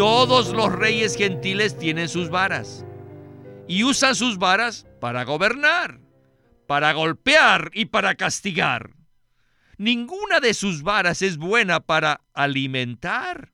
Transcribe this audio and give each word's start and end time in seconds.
Todos 0.00 0.54
los 0.54 0.72
reyes 0.72 1.14
gentiles 1.14 1.76
tienen 1.76 2.08
sus 2.08 2.30
varas 2.30 2.86
y 3.68 3.84
usan 3.84 4.14
sus 4.14 4.38
varas 4.38 4.86
para 4.98 5.24
gobernar, 5.26 6.00
para 6.66 6.94
golpear 6.94 7.70
y 7.74 7.84
para 7.84 8.14
castigar. 8.14 8.94
Ninguna 9.76 10.40
de 10.40 10.54
sus 10.54 10.82
varas 10.82 11.20
es 11.20 11.36
buena 11.36 11.80
para 11.80 12.22
alimentar. 12.32 13.52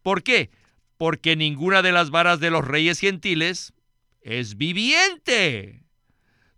¿Por 0.00 0.22
qué? 0.22 0.52
Porque 0.96 1.34
ninguna 1.34 1.82
de 1.82 1.90
las 1.90 2.10
varas 2.10 2.38
de 2.38 2.50
los 2.50 2.64
reyes 2.64 3.00
gentiles 3.00 3.72
es 4.20 4.58
viviente. 4.58 5.82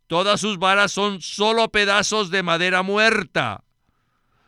Todas 0.09 0.43
sus 0.43 0.59
varas 0.59 0.93
son 0.93 1.23
solo 1.23 1.73
pedazos 1.73 2.30
de 2.30 2.43
madera 2.43 2.82
muerta. 2.82 3.64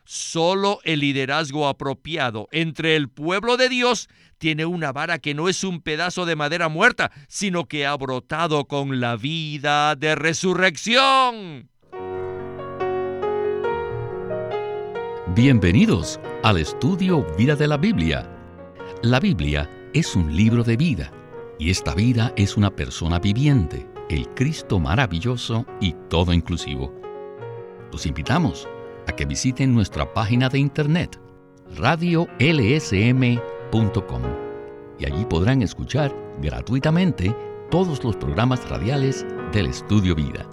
Solo 0.05 0.81
el 0.85 1.01
liderazgo 1.01 1.69
apropiado 1.69 2.49
entre 2.53 2.97
el 2.97 3.09
pueblo 3.09 3.57
de 3.57 3.71
Dios 3.71 4.11
tiene 4.43 4.67
una 4.67 4.91
vara 4.91 5.21
que 5.21 5.35
no 5.35 5.49
es 5.49 5.63
un 5.63 5.81
pedazo 5.81 6.27
de 6.27 6.35
madera 6.35 6.69
muerta, 6.69 7.13
sino 7.29 7.67
que 7.67 7.87
ha 7.87 7.97
brotado 7.97 8.65
con 8.65 8.99
la 8.99 9.15
vida 9.15 9.95
de 9.95 10.17
resurrección. 10.17 11.71
Bienvenidos 15.29 16.19
al 16.43 16.59
estudio 16.59 17.25
Vida 17.39 17.55
de 17.55 17.69
la 17.69 17.77
Biblia. 17.77 18.29
La 19.03 19.21
Biblia 19.21 19.71
es 19.95 20.17
un 20.17 20.35
libro 20.35 20.65
de 20.65 20.77
vida 20.77 21.13
y 21.61 21.71
esta 21.71 21.95
vida 21.95 22.33
es 22.35 22.57
una 22.57 22.75
persona 22.75 23.21
viviente, 23.21 23.87
el 24.11 24.29
Cristo 24.31 24.81
maravilloso 24.81 25.65
y 25.81 25.95
todo 26.11 26.33
inclusivo. 26.33 26.93
Los 27.93 28.07
invitamos 28.07 28.69
a 29.07 29.13
que 29.13 29.25
visiten 29.25 29.73
nuestra 29.73 30.13
página 30.13 30.49
de 30.49 30.59
internet 30.59 31.21
radiolsm.com 31.77 33.62
y 34.99 35.07
allí 35.07 35.25
podrán 35.25 35.63
escuchar 35.63 36.15
gratuitamente 36.43 37.35
todos 37.71 38.05
los 38.05 38.17
programas 38.17 38.69
radiales 38.69 39.25
del 39.51 39.67
Estudio 39.67 40.15
Vida. 40.15 40.47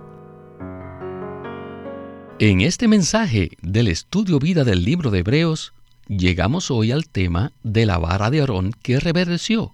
En 2.39 2.61
este 2.61 2.87
mensaje 2.87 3.51
del 3.61 3.89
Estudio 3.89 4.39
Vida 4.39 4.63
del 4.63 4.85
libro 4.85 5.11
de 5.11 5.19
Hebreos, 5.19 5.73
llegamos 6.07 6.71
hoy 6.71 6.93
al 6.93 7.09
tema 7.09 7.51
de 7.61 7.85
la 7.85 7.97
vara 7.97 8.29
de 8.29 8.39
Aarón 8.39 8.71
que 8.81 9.01
reverdeció. 9.01 9.73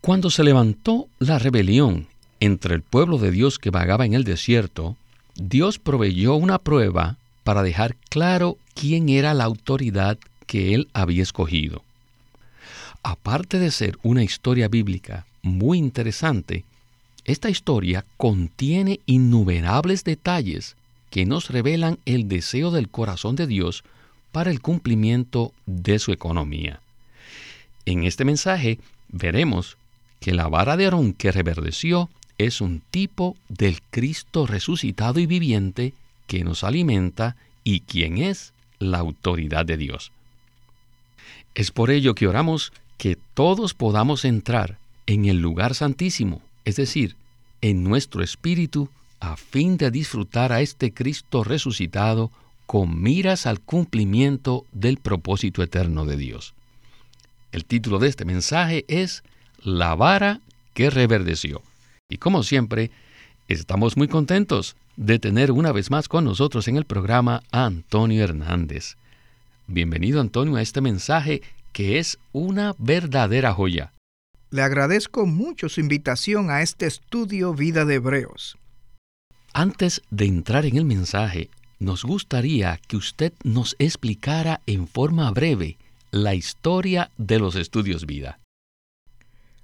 Cuando 0.00 0.28
se 0.28 0.42
levantó 0.42 1.06
la 1.20 1.38
rebelión 1.38 2.08
entre 2.40 2.74
el 2.74 2.82
pueblo 2.82 3.18
de 3.18 3.30
Dios 3.30 3.60
que 3.60 3.70
vagaba 3.70 4.04
en 4.04 4.14
el 4.14 4.24
desierto, 4.24 4.96
Dios 5.36 5.78
proveyó 5.78 6.34
una 6.34 6.58
prueba 6.58 7.18
para 7.44 7.62
dejar 7.62 7.94
claro 8.10 8.58
quién 8.74 9.08
era 9.08 9.32
la 9.32 9.44
autoridad 9.44 10.18
que 10.46 10.74
él 10.74 10.88
había 10.92 11.22
escogido. 11.22 11.84
Aparte 13.02 13.58
de 13.58 13.70
ser 13.70 13.98
una 14.02 14.22
historia 14.22 14.68
bíblica 14.68 15.26
muy 15.42 15.78
interesante, 15.78 16.64
esta 17.24 17.50
historia 17.50 18.04
contiene 18.16 19.00
innumerables 19.06 20.04
detalles 20.04 20.76
que 21.10 21.26
nos 21.26 21.50
revelan 21.50 21.98
el 22.04 22.28
deseo 22.28 22.70
del 22.70 22.88
corazón 22.88 23.36
de 23.36 23.46
Dios 23.46 23.84
para 24.32 24.50
el 24.50 24.60
cumplimiento 24.60 25.52
de 25.66 25.98
su 25.98 26.12
economía. 26.12 26.80
En 27.86 28.04
este 28.04 28.24
mensaje 28.24 28.78
veremos 29.08 29.78
que 30.20 30.34
la 30.34 30.48
vara 30.48 30.76
de 30.76 30.84
Aarón 30.84 31.12
que 31.12 31.32
reverdeció 31.32 32.10
es 32.36 32.60
un 32.60 32.82
tipo 32.90 33.36
del 33.48 33.80
Cristo 33.90 34.46
resucitado 34.46 35.20
y 35.20 35.26
viviente 35.26 35.92
que 36.26 36.44
nos 36.44 36.64
alimenta 36.64 37.36
y 37.64 37.80
quien 37.80 38.18
es 38.18 38.52
la 38.78 38.98
autoridad 38.98 39.66
de 39.66 39.76
Dios. 39.76 40.12
Es 41.54 41.70
por 41.70 41.90
ello 41.90 42.14
que 42.14 42.28
oramos 42.28 42.72
que 42.98 43.16
todos 43.34 43.74
podamos 43.74 44.24
entrar 44.24 44.76
en 45.06 45.24
el 45.24 45.38
lugar 45.38 45.74
santísimo, 45.74 46.42
es 46.64 46.76
decir, 46.76 47.16
en 47.62 47.82
nuestro 47.84 48.22
espíritu, 48.22 48.90
a 49.20 49.36
fin 49.36 49.76
de 49.78 49.90
disfrutar 49.90 50.52
a 50.52 50.60
este 50.60 50.92
Cristo 50.92 51.42
resucitado 51.44 52.30
con 52.66 53.00
miras 53.00 53.46
al 53.46 53.60
cumplimiento 53.60 54.66
del 54.72 54.98
propósito 54.98 55.62
eterno 55.62 56.04
de 56.04 56.16
Dios. 56.16 56.54
El 57.50 57.64
título 57.64 57.98
de 57.98 58.08
este 58.08 58.24
mensaje 58.24 58.84
es 58.88 59.22
La 59.62 59.94
vara 59.94 60.40
que 60.74 60.90
reverdeció. 60.90 61.62
Y 62.10 62.18
como 62.18 62.42
siempre, 62.42 62.90
estamos 63.48 63.96
muy 63.96 64.08
contentos 64.08 64.76
de 64.96 65.18
tener 65.18 65.50
una 65.52 65.72
vez 65.72 65.90
más 65.90 66.08
con 66.08 66.24
nosotros 66.24 66.68
en 66.68 66.76
el 66.76 66.84
programa 66.84 67.42
a 67.50 67.64
Antonio 67.64 68.22
Hernández. 68.22 68.96
Bienvenido 69.66 70.20
Antonio 70.20 70.56
a 70.56 70.62
este 70.62 70.80
mensaje 70.80 71.42
que 71.78 72.00
es 72.00 72.18
una 72.32 72.74
verdadera 72.76 73.54
joya. 73.54 73.92
Le 74.50 74.62
agradezco 74.62 75.26
mucho 75.26 75.68
su 75.68 75.78
invitación 75.78 76.50
a 76.50 76.60
este 76.60 76.86
estudio 76.86 77.54
Vida 77.54 77.84
de 77.84 77.94
Hebreos. 77.94 78.58
Antes 79.52 80.02
de 80.10 80.24
entrar 80.24 80.66
en 80.66 80.76
el 80.76 80.84
mensaje, 80.84 81.50
nos 81.78 82.02
gustaría 82.02 82.80
que 82.88 82.96
usted 82.96 83.32
nos 83.44 83.76
explicara 83.78 84.60
en 84.66 84.88
forma 84.88 85.30
breve 85.30 85.78
la 86.10 86.34
historia 86.34 87.12
de 87.16 87.38
los 87.38 87.54
estudios 87.54 88.06
vida. 88.06 88.40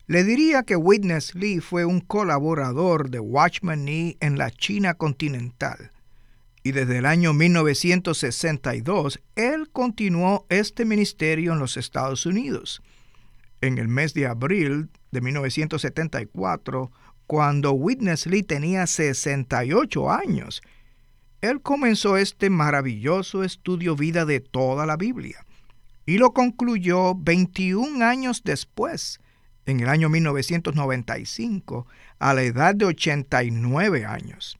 Le 0.07 0.23
diría 0.23 0.63
que 0.63 0.77
Witness 0.77 1.35
Lee 1.35 1.59
fue 1.59 1.85
un 1.85 2.01
colaborador 2.01 3.11
de 3.11 3.19
Watchman 3.19 3.85
Nee 3.85 4.17
en 4.21 4.39
la 4.39 4.53
China 4.53 4.95
continental 4.95 5.91
y 6.65 6.73
desde 6.73 6.99
el 6.99 7.07
año 7.07 7.35
1962 7.35 9.21
él 9.37 9.69
continuó 9.71 10.47
este 10.49 10.87
ministerio 10.87 11.53
en 11.53 11.59
los 11.59 11.77
Estados 11.77 12.25
Unidos. 12.25 12.83
En 13.61 13.77
el 13.79 13.87
mes 13.87 14.15
de 14.15 14.27
abril 14.27 14.89
de 15.13 15.21
1974, 15.21 16.91
cuando 17.27 17.73
Witness 17.73 18.27
Lee 18.27 18.43
tenía 18.43 18.87
68 18.87 20.11
años, 20.11 20.63
él 21.43 21.61
comenzó 21.61 22.17
este 22.17 22.49
maravilloso 22.49 23.45
estudio 23.45 23.95
vida 23.95 24.25
de 24.25 24.41
toda 24.41 24.87
la 24.87 24.97
Biblia 24.97 25.45
y 26.07 26.17
lo 26.17 26.33
concluyó 26.33 27.15
21 27.15 28.03
años 28.03 28.43
después 28.43 29.21
en 29.67 29.81
el 29.81 29.91
año 29.91 30.09
1995 30.09 31.87
a 32.19 32.33
la 32.33 32.43
edad 32.43 32.75
de 32.75 32.87
89 32.87 34.07
años. 34.07 34.59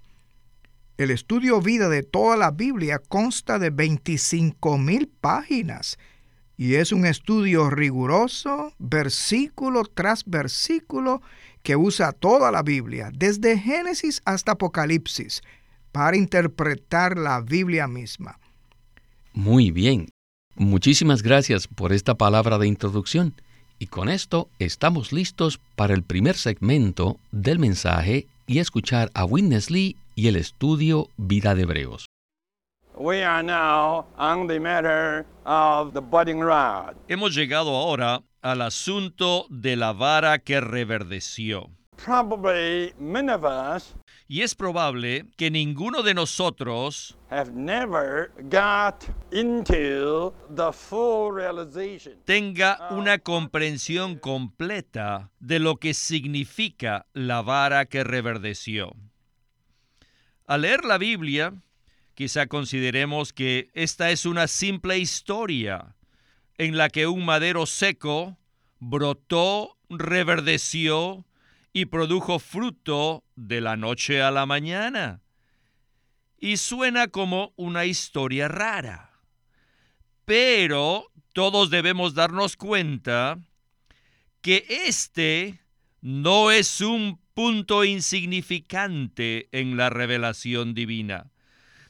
El 0.97 1.11
estudio 1.11 1.61
vida 1.61 1.89
de 1.89 2.05
toda 2.05 2.37
la 2.37 2.53
Biblia 2.53 3.01
consta 3.01 3.59
de 3.59 3.71
25 3.71 4.79
mil 4.79 5.09
páginas 5.09 5.99
y 6.57 6.75
es 6.75 6.93
un 6.93 7.05
estudio 7.05 7.69
riguroso, 7.69 8.73
versículo 8.79 9.83
tras 9.93 10.25
versículo, 10.25 11.21
que 11.65 11.75
usa 11.75 12.13
toda 12.13 12.53
la 12.53 12.63
Biblia, 12.63 13.11
desde 13.13 13.59
Génesis 13.59 14.23
hasta 14.25 14.53
Apocalipsis, 14.53 15.43
para 15.91 16.17
interpretar 16.17 17.19
la 17.19 17.41
Biblia 17.41 17.89
misma. 17.89 18.39
Muy 19.33 19.73
bien. 19.73 20.09
Muchísimas 20.55 21.23
gracias 21.23 21.67
por 21.67 21.93
esta 21.93 22.15
palabra 22.15 22.59
de 22.59 22.69
introducción. 22.69 23.35
Y 23.81 23.89
con 23.89 24.09
esto 24.09 24.49
estamos 24.61 25.13
listos 25.13 25.59
para 25.75 25.95
el 25.95 26.05
primer 26.05 26.37
segmento 26.37 27.19
del 27.33 27.59
mensaje 27.59 28.29
y 28.47 28.61
escuchar 28.61 29.11
a 29.15 29.25
Witness 29.25 29.73
Lee 29.73 29.97
y 30.15 30.29
el 30.29 30.37
estudio 30.37 31.09
Vida 31.17 31.55
de 31.55 31.63
Hebreos. 31.63 32.07
Hemos 37.09 37.35
llegado 37.35 37.77
ahora 37.77 38.23
al 38.41 38.63
asunto 38.63 39.47
de 39.49 39.77
la 39.77 39.93
vara 39.93 40.39
que 40.39 40.61
reverdeció. 40.61 41.71
Y 44.27 44.43
es 44.43 44.55
probable 44.55 45.27
que 45.37 45.51
ninguno 45.51 46.03
de 46.03 46.15
nosotros 46.15 47.17
tenga 52.25 52.89
una 52.91 53.19
comprensión 53.19 54.19
completa 54.19 55.31
de 55.41 55.59
lo 55.59 55.77
que 55.77 55.95
significa 55.95 57.07
la 57.13 57.43
vara 57.43 57.87
que 57.87 58.05
reverdeció. 58.05 58.93
Al 60.47 60.61
leer 60.61 60.85
la 60.85 60.99
Biblia, 60.99 61.55
quizá 62.15 62.47
consideremos 62.47 63.33
que 63.33 63.71
esta 63.73 64.11
es 64.11 64.27
una 64.27 64.47
simple 64.47 64.99
historia 64.99 65.95
en 66.59 66.77
la 66.77 66.91
que 66.91 67.07
un 67.07 67.25
madero 67.25 67.65
seco 67.65 68.37
brotó, 68.79 69.79
reverdeció 69.89 71.25
y 71.73 71.87
produjo 71.87 72.39
fruto 72.39 73.25
de 73.37 73.63
la 73.63 73.77
noche 73.77 74.21
a 74.21 74.31
la 74.31 74.45
mañana. 74.45 75.23
Y 76.39 76.59
suena 76.59 77.09
como 77.09 77.55
una 77.57 77.87
historia 77.87 78.49
rara. 78.49 79.13
Pero 80.27 81.11
todos 81.33 81.71
debemos 81.71 82.13
darnos 82.15 82.57
cuenta 82.57 83.39
que 84.43 84.67
este 84.69 85.59
no 86.03 86.51
es 86.51 86.83
un 86.83 87.24
punto 87.35 87.85
insignificante 87.85 89.49
en 89.53 89.77
la 89.77 89.91
revelación 89.91 90.73
divina, 90.73 91.33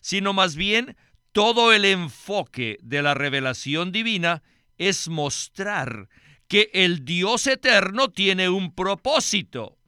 sino 0.00 0.32
más 0.32 0.56
bien 0.56 0.96
todo 1.32 1.73
el 1.73 1.85
enfoque 1.85 2.79
de 2.82 3.02
la 3.02 3.14
revelación 3.14 3.93
divina 3.93 4.43
es 4.79 5.08
mostrar 5.08 6.08
que 6.49 6.70
el 6.73 7.05
Dios 7.05 7.46
eterno 7.46 8.11
tiene 8.11 8.49
un 8.49 8.75
propósito. 8.75 9.79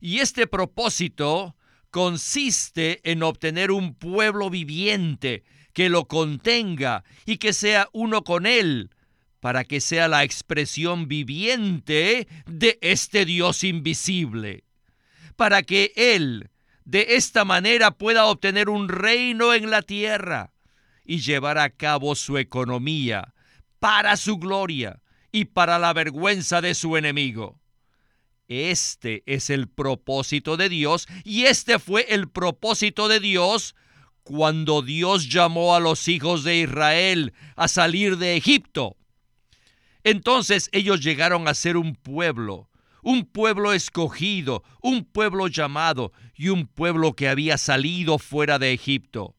Y 0.00 0.18
este 0.18 0.46
propósito 0.46 1.56
consiste 1.90 3.00
en 3.10 3.22
obtener 3.22 3.70
un 3.70 3.94
pueblo 3.94 4.50
viviente 4.50 5.44
que 5.72 5.88
lo 5.88 6.06
contenga 6.06 7.04
y 7.24 7.36
que 7.36 7.52
sea 7.52 7.88
uno 7.92 8.24
con 8.24 8.46
él, 8.46 8.90
para 9.42 9.64
que 9.64 9.80
sea 9.80 10.06
la 10.06 10.22
expresión 10.22 11.08
viviente 11.08 12.28
de 12.46 12.78
este 12.80 13.24
Dios 13.24 13.64
invisible, 13.64 14.62
para 15.34 15.64
que 15.64 15.92
Él 15.96 16.48
de 16.84 17.16
esta 17.16 17.44
manera 17.44 17.90
pueda 17.90 18.26
obtener 18.26 18.68
un 18.68 18.88
reino 18.88 19.52
en 19.52 19.68
la 19.68 19.82
tierra 19.82 20.52
y 21.04 21.22
llevar 21.22 21.58
a 21.58 21.70
cabo 21.70 22.14
su 22.14 22.38
economía 22.38 23.34
para 23.80 24.16
su 24.16 24.36
gloria 24.36 25.02
y 25.32 25.46
para 25.46 25.80
la 25.80 25.92
vergüenza 25.92 26.60
de 26.60 26.76
su 26.76 26.96
enemigo. 26.96 27.58
Este 28.46 29.24
es 29.26 29.50
el 29.50 29.68
propósito 29.68 30.56
de 30.56 30.68
Dios 30.68 31.08
y 31.24 31.46
este 31.46 31.80
fue 31.80 32.06
el 32.10 32.28
propósito 32.28 33.08
de 33.08 33.18
Dios 33.18 33.74
cuando 34.22 34.82
Dios 34.82 35.28
llamó 35.28 35.74
a 35.74 35.80
los 35.80 36.06
hijos 36.06 36.44
de 36.44 36.58
Israel 36.58 37.32
a 37.56 37.66
salir 37.66 38.18
de 38.18 38.36
Egipto. 38.36 38.98
Entonces 40.04 40.68
ellos 40.72 41.00
llegaron 41.00 41.48
a 41.48 41.54
ser 41.54 41.76
un 41.76 41.94
pueblo, 41.94 42.68
un 43.02 43.24
pueblo 43.24 43.72
escogido, 43.72 44.64
un 44.80 45.04
pueblo 45.04 45.48
llamado 45.48 46.12
y 46.34 46.48
un 46.48 46.66
pueblo 46.66 47.14
que 47.14 47.28
había 47.28 47.58
salido 47.58 48.18
fuera 48.18 48.58
de 48.58 48.72
Egipto 48.72 49.36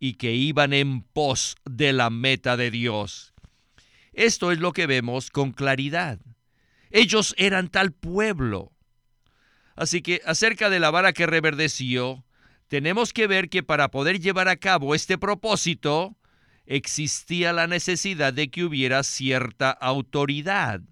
y 0.00 0.14
que 0.14 0.32
iban 0.32 0.72
en 0.72 1.02
pos 1.02 1.56
de 1.64 1.92
la 1.92 2.10
meta 2.10 2.56
de 2.56 2.70
Dios. 2.70 3.34
Esto 4.12 4.52
es 4.52 4.58
lo 4.58 4.72
que 4.72 4.86
vemos 4.86 5.30
con 5.30 5.52
claridad. 5.52 6.18
Ellos 6.90 7.34
eran 7.38 7.68
tal 7.68 7.92
pueblo. 7.92 8.72
Así 9.76 10.02
que 10.02 10.20
acerca 10.24 10.70
de 10.70 10.80
la 10.80 10.90
vara 10.90 11.12
que 11.12 11.26
reverdeció, 11.26 12.24
tenemos 12.66 13.12
que 13.12 13.26
ver 13.26 13.48
que 13.48 13.62
para 13.62 13.90
poder 13.90 14.20
llevar 14.20 14.48
a 14.48 14.56
cabo 14.56 14.94
este 14.94 15.18
propósito, 15.18 16.16
existía 16.68 17.54
la 17.54 17.66
necesidad 17.66 18.32
de 18.32 18.50
que 18.50 18.62
hubiera 18.62 19.02
cierta 19.02 19.70
autoridad. 19.70 20.82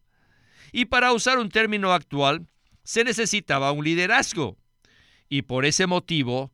Y 0.72 0.86
para 0.86 1.12
usar 1.12 1.38
un 1.38 1.50
término 1.50 1.92
actual, 1.92 2.48
se 2.82 3.04
necesitaba 3.04 3.72
un 3.72 3.84
liderazgo. 3.84 4.56
Y 5.28 5.42
por 5.42 5.66
ese 5.66 5.86
motivo, 5.86 6.52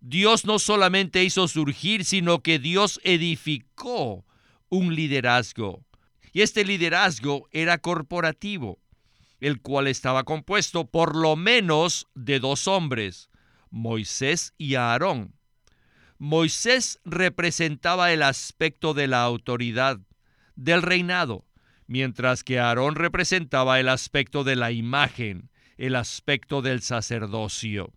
Dios 0.00 0.46
no 0.46 0.58
solamente 0.58 1.22
hizo 1.24 1.46
surgir, 1.46 2.04
sino 2.04 2.42
que 2.42 2.58
Dios 2.58 3.00
edificó 3.04 4.24
un 4.70 4.94
liderazgo. 4.94 5.84
Y 6.32 6.40
este 6.40 6.64
liderazgo 6.64 7.48
era 7.52 7.78
corporativo, 7.78 8.78
el 9.40 9.60
cual 9.60 9.88
estaba 9.88 10.24
compuesto 10.24 10.86
por 10.86 11.16
lo 11.16 11.36
menos 11.36 12.06
de 12.14 12.40
dos 12.40 12.66
hombres, 12.66 13.28
Moisés 13.70 14.54
y 14.56 14.76
Aarón. 14.76 15.37
Moisés 16.18 16.98
representaba 17.04 18.12
el 18.12 18.22
aspecto 18.22 18.92
de 18.92 19.06
la 19.06 19.22
autoridad, 19.22 20.00
del 20.56 20.82
reinado, 20.82 21.44
mientras 21.86 22.42
que 22.42 22.58
Aarón 22.58 22.96
representaba 22.96 23.78
el 23.78 23.88
aspecto 23.88 24.42
de 24.42 24.56
la 24.56 24.72
imagen, 24.72 25.50
el 25.76 25.94
aspecto 25.94 26.60
del 26.60 26.82
sacerdocio. 26.82 27.92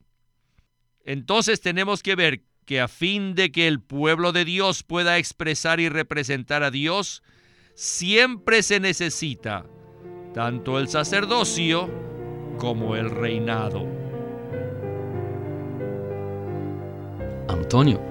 Entonces 1.03 1.61
tenemos 1.61 2.03
que 2.03 2.15
ver 2.15 2.43
que 2.65 2.79
a 2.79 2.87
fin 2.87 3.33
de 3.33 3.51
que 3.51 3.67
el 3.67 3.81
pueblo 3.81 4.31
de 4.31 4.45
Dios 4.45 4.83
pueda 4.83 5.17
expresar 5.17 5.79
y 5.79 5.89
representar 5.89 6.61
a 6.61 6.69
Dios, 6.69 7.23
siempre 7.73 8.61
se 8.61 8.79
necesita 8.79 9.65
tanto 10.33 10.79
el 10.79 10.87
sacerdocio 10.87 11.89
como 12.57 12.95
el 12.95 13.09
reinado. 13.09 14.00
Antonio, 17.51 18.01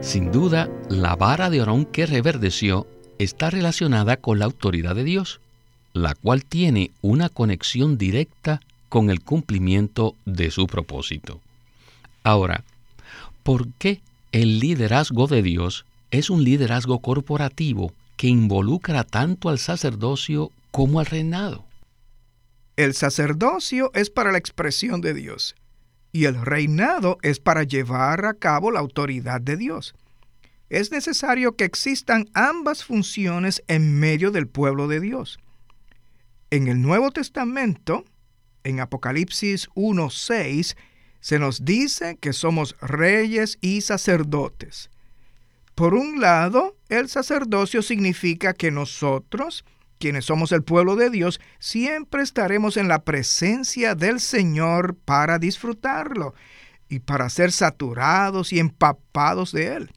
sin 0.00 0.32
duda, 0.32 0.68
la 0.88 1.14
vara 1.14 1.50
de 1.50 1.60
Aarón 1.60 1.84
que 1.84 2.04
reverdeció 2.04 2.86
está 3.18 3.48
relacionada 3.48 4.16
con 4.16 4.38
la 4.38 4.44
autoridad 4.44 4.94
de 4.94 5.04
Dios, 5.04 5.40
la 5.92 6.14
cual 6.14 6.44
tiene 6.44 6.90
una 7.00 7.28
conexión 7.28 7.96
directa 7.96 8.60
con 8.88 9.10
el 9.10 9.22
cumplimiento 9.22 10.16
de 10.24 10.50
su 10.50 10.66
propósito. 10.66 11.40
Ahora, 12.24 12.64
¿por 13.42 13.68
qué 13.74 14.00
el 14.32 14.58
liderazgo 14.58 15.26
de 15.26 15.42
Dios 15.42 15.84
es 16.10 16.28
un 16.28 16.42
liderazgo 16.42 16.98
corporativo 16.98 17.92
que 18.16 18.26
involucra 18.26 19.04
tanto 19.04 19.48
al 19.48 19.58
sacerdocio 19.58 20.50
como 20.70 20.98
al 20.98 21.06
reinado? 21.06 21.64
El 22.76 22.94
sacerdocio 22.94 23.90
es 23.94 24.10
para 24.10 24.32
la 24.32 24.38
expresión 24.38 25.00
de 25.00 25.14
Dios 25.14 25.54
y 26.12 26.24
el 26.24 26.40
reinado 26.40 27.18
es 27.22 27.40
para 27.40 27.62
llevar 27.62 28.24
a 28.24 28.34
cabo 28.34 28.70
la 28.70 28.80
autoridad 28.80 29.40
de 29.40 29.56
Dios. 29.56 29.94
Es 30.70 30.90
necesario 30.90 31.56
que 31.56 31.64
existan 31.64 32.28
ambas 32.34 32.84
funciones 32.84 33.62
en 33.68 33.98
medio 33.98 34.30
del 34.30 34.48
pueblo 34.48 34.86
de 34.86 35.00
Dios. 35.00 35.38
En 36.50 36.68
el 36.68 36.80
Nuevo 36.82 37.10
Testamento, 37.10 38.04
en 38.64 38.80
Apocalipsis 38.80 39.68
1.6, 39.70 40.76
se 41.20 41.38
nos 41.38 41.64
dice 41.64 42.16
que 42.16 42.32
somos 42.32 42.76
reyes 42.80 43.58
y 43.60 43.80
sacerdotes. 43.80 44.90
Por 45.74 45.94
un 45.94 46.20
lado, 46.20 46.76
el 46.88 47.08
sacerdocio 47.08 47.82
significa 47.82 48.52
que 48.52 48.70
nosotros, 48.70 49.64
quienes 49.98 50.24
somos 50.24 50.52
el 50.52 50.62
pueblo 50.62 50.96
de 50.96 51.10
Dios, 51.10 51.40
siempre 51.58 52.22
estaremos 52.22 52.76
en 52.76 52.88
la 52.88 53.04
presencia 53.04 53.94
del 53.94 54.20
Señor 54.20 54.96
para 54.96 55.38
disfrutarlo 55.38 56.34
y 56.88 57.00
para 57.00 57.28
ser 57.28 57.52
saturados 57.52 58.52
y 58.52 58.58
empapados 58.58 59.52
de 59.52 59.74
Él. 59.76 59.90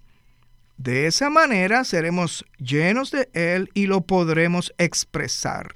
De 0.78 1.06
esa 1.06 1.30
manera 1.30 1.84
seremos 1.84 2.44
llenos 2.58 3.12
de 3.12 3.30
Él 3.34 3.70
y 3.74 3.86
lo 3.86 4.02
podremos 4.02 4.74
expresar. 4.78 5.76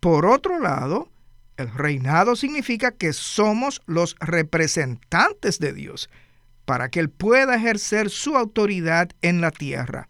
Por 0.00 0.26
otro 0.26 0.58
lado, 0.60 1.08
el 1.56 1.72
reinado 1.72 2.36
significa 2.36 2.92
que 2.92 3.14
somos 3.14 3.80
los 3.86 4.14
representantes 4.20 5.58
de 5.58 5.72
Dios 5.72 6.10
para 6.66 6.90
que 6.90 7.00
Él 7.00 7.08
pueda 7.08 7.56
ejercer 7.56 8.10
su 8.10 8.36
autoridad 8.36 9.08
en 9.22 9.40
la 9.40 9.50
tierra. 9.50 10.08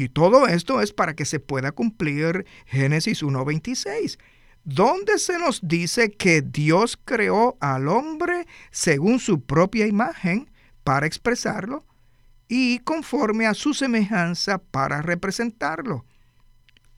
Y 0.00 0.08
todo 0.08 0.46
esto 0.46 0.80
es 0.80 0.94
para 0.94 1.14
que 1.14 1.26
se 1.26 1.40
pueda 1.40 1.72
cumplir 1.72 2.46
Génesis 2.64 3.22
1.26, 3.22 4.18
donde 4.64 5.18
se 5.18 5.38
nos 5.38 5.60
dice 5.62 6.10
que 6.10 6.40
Dios 6.40 6.98
creó 7.04 7.58
al 7.60 7.86
hombre 7.86 8.46
según 8.70 9.18
su 9.18 9.42
propia 9.42 9.86
imagen 9.86 10.50
para 10.84 11.04
expresarlo 11.04 11.84
y 12.48 12.78
conforme 12.78 13.46
a 13.46 13.52
su 13.52 13.74
semejanza 13.74 14.56
para 14.56 15.02
representarlo. 15.02 16.06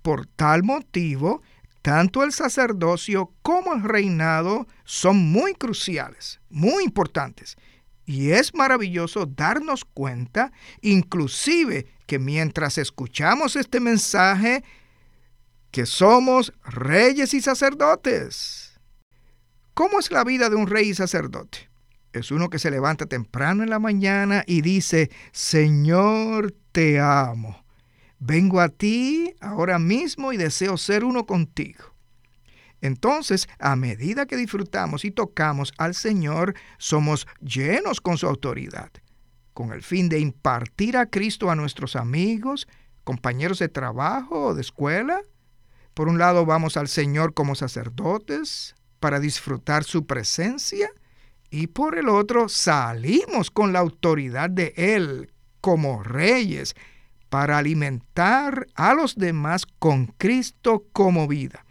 Por 0.02 0.28
tal 0.28 0.62
motivo, 0.62 1.42
tanto 1.82 2.22
el 2.22 2.30
sacerdocio 2.30 3.32
como 3.42 3.72
el 3.72 3.82
reinado 3.82 4.68
son 4.84 5.16
muy 5.32 5.54
cruciales, 5.54 6.40
muy 6.50 6.84
importantes. 6.84 7.56
Y 8.04 8.30
es 8.30 8.54
maravilloso 8.54 9.26
darnos 9.26 9.84
cuenta, 9.84 10.52
inclusive 10.80 11.86
que 12.06 12.18
mientras 12.18 12.78
escuchamos 12.78 13.56
este 13.56 13.80
mensaje, 13.80 14.64
que 15.70 15.86
somos 15.86 16.52
reyes 16.64 17.32
y 17.34 17.40
sacerdotes. 17.40 18.80
¿Cómo 19.74 19.98
es 20.00 20.10
la 20.10 20.24
vida 20.24 20.50
de 20.50 20.56
un 20.56 20.66
rey 20.66 20.90
y 20.90 20.94
sacerdote? 20.94 21.70
Es 22.12 22.30
uno 22.30 22.50
que 22.50 22.58
se 22.58 22.70
levanta 22.70 23.06
temprano 23.06 23.62
en 23.62 23.70
la 23.70 23.78
mañana 23.78 24.44
y 24.46 24.60
dice, 24.60 25.10
Señor, 25.32 26.54
te 26.72 27.00
amo. 27.00 27.64
Vengo 28.18 28.60
a 28.60 28.68
ti 28.68 29.34
ahora 29.40 29.78
mismo 29.78 30.32
y 30.32 30.36
deseo 30.36 30.76
ser 30.76 31.04
uno 31.04 31.24
contigo. 31.24 31.91
Entonces, 32.82 33.48
a 33.60 33.76
medida 33.76 34.26
que 34.26 34.36
disfrutamos 34.36 35.04
y 35.04 35.12
tocamos 35.12 35.72
al 35.78 35.94
Señor, 35.94 36.54
somos 36.78 37.28
llenos 37.40 38.00
con 38.00 38.18
su 38.18 38.26
autoridad, 38.26 38.90
con 39.54 39.72
el 39.72 39.82
fin 39.82 40.08
de 40.08 40.18
impartir 40.18 40.96
a 40.96 41.06
Cristo 41.06 41.48
a 41.48 41.54
nuestros 41.54 41.94
amigos, 41.94 42.66
compañeros 43.04 43.60
de 43.60 43.68
trabajo 43.68 44.46
o 44.46 44.54
de 44.54 44.62
escuela. 44.62 45.22
Por 45.94 46.08
un 46.08 46.18
lado, 46.18 46.44
vamos 46.44 46.76
al 46.76 46.88
Señor 46.88 47.34
como 47.34 47.54
sacerdotes 47.54 48.74
para 48.98 49.20
disfrutar 49.20 49.84
su 49.84 50.04
presencia 50.04 50.90
y 51.50 51.68
por 51.68 51.96
el 51.96 52.08
otro, 52.08 52.48
salimos 52.48 53.52
con 53.52 53.72
la 53.72 53.78
autoridad 53.78 54.50
de 54.50 54.74
Él 54.76 55.32
como 55.60 56.02
reyes 56.02 56.74
para 57.28 57.58
alimentar 57.58 58.66
a 58.74 58.94
los 58.94 59.14
demás 59.14 59.66
con 59.78 60.06
Cristo 60.06 60.84
como 60.92 61.28
vida 61.28 61.64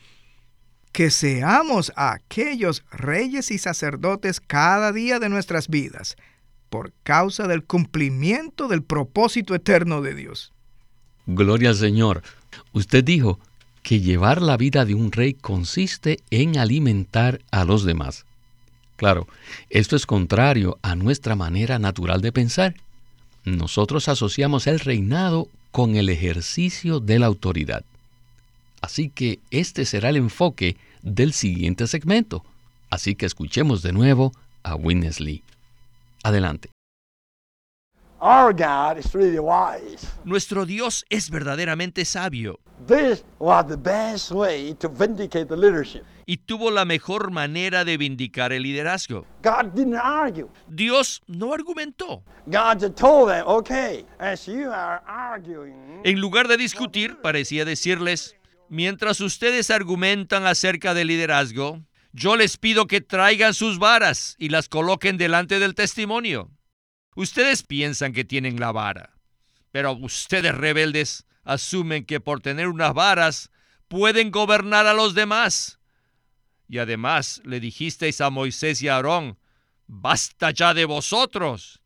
que 0.91 1.09
seamos 1.09 1.91
aquellos 1.95 2.83
reyes 2.91 3.51
y 3.51 3.57
sacerdotes 3.57 4.39
cada 4.41 4.91
día 4.91 5.19
de 5.19 5.29
nuestras 5.29 5.67
vidas, 5.67 6.17
por 6.69 6.91
causa 7.03 7.47
del 7.47 7.63
cumplimiento 7.63 8.67
del 8.67 8.83
propósito 8.83 9.55
eterno 9.55 10.01
de 10.01 10.15
Dios. 10.15 10.51
Gloria 11.27 11.69
al 11.69 11.75
Señor. 11.75 12.23
Usted 12.73 13.03
dijo 13.03 13.39
que 13.83 13.99
llevar 13.99 14.41
la 14.41 14.57
vida 14.57 14.85
de 14.85 14.93
un 14.93 15.11
rey 15.11 15.33
consiste 15.33 16.19
en 16.29 16.57
alimentar 16.57 17.39
a 17.51 17.65
los 17.65 17.83
demás. 17.83 18.25
Claro, 18.95 19.27
esto 19.69 19.95
es 19.95 20.05
contrario 20.05 20.77
a 20.83 20.95
nuestra 20.95 21.35
manera 21.35 21.79
natural 21.79 22.21
de 22.21 22.31
pensar. 22.31 22.75
Nosotros 23.43 24.07
asociamos 24.07 24.67
el 24.67 24.79
reinado 24.79 25.47
con 25.71 25.95
el 25.95 26.09
ejercicio 26.09 26.99
de 26.99 27.17
la 27.17 27.25
autoridad. 27.25 27.83
Así 28.81 29.09
que 29.09 29.39
este 29.51 29.85
será 29.85 30.09
el 30.09 30.17
enfoque 30.17 30.77
del 31.01 31.33
siguiente 31.33 31.87
segmento. 31.87 32.43
Así 32.89 33.15
que 33.15 33.25
escuchemos 33.25 33.81
de 33.83 33.93
nuevo 33.93 34.31
a 34.63 34.75
Witness 34.75 35.19
Lee. 35.19 35.43
Adelante. 36.23 36.69
Nuestro 40.25 40.65
Dios 40.65 41.05
es 41.09 41.31
verdaderamente 41.31 42.05
sabio. 42.05 42.59
Y 46.27 46.37
tuvo 46.37 46.69
la 46.69 46.85
mejor 46.85 47.31
manera 47.31 47.83
de 47.83 47.97
vindicar 47.97 48.51
el 48.51 48.61
liderazgo. 48.61 49.25
Dios 50.67 51.23
no 51.25 51.53
argumentó. 51.53 52.23
En 56.03 56.19
lugar 56.19 56.47
de 56.47 56.57
discutir, 56.57 57.17
parecía 57.21 57.65
decirles, 57.65 58.35
mientras 58.71 59.19
ustedes 59.19 59.69
argumentan 59.69 60.45
acerca 60.47 60.93
del 60.93 61.09
liderazgo, 61.09 61.83
yo 62.13 62.37
les 62.37 62.55
pido 62.55 62.87
que 62.87 63.01
traigan 63.01 63.53
sus 63.53 63.79
varas 63.79 64.37
y 64.39 64.47
las 64.47 64.69
coloquen 64.69 65.17
delante 65.17 65.59
del 65.59 65.75
testimonio. 65.75 66.49
Ustedes 67.13 67.63
piensan 67.63 68.13
que 68.13 68.23
tienen 68.23 68.61
la 68.61 68.71
vara, 68.71 69.17
pero 69.71 69.91
ustedes 69.91 70.55
rebeldes 70.55 71.25
asumen 71.43 72.05
que 72.05 72.21
por 72.21 72.39
tener 72.39 72.69
unas 72.69 72.93
varas 72.93 73.51
pueden 73.89 74.31
gobernar 74.31 74.87
a 74.87 74.93
los 74.93 75.15
demás. 75.15 75.79
Y 76.69 76.77
además 76.77 77.41
le 77.43 77.59
dijisteis 77.59 78.21
a 78.21 78.29
Moisés 78.29 78.81
y 78.81 78.87
a 78.87 78.95
Aarón, 78.95 79.37
basta 79.85 80.51
ya 80.51 80.73
de 80.73 80.85
vosotros. 80.85 81.81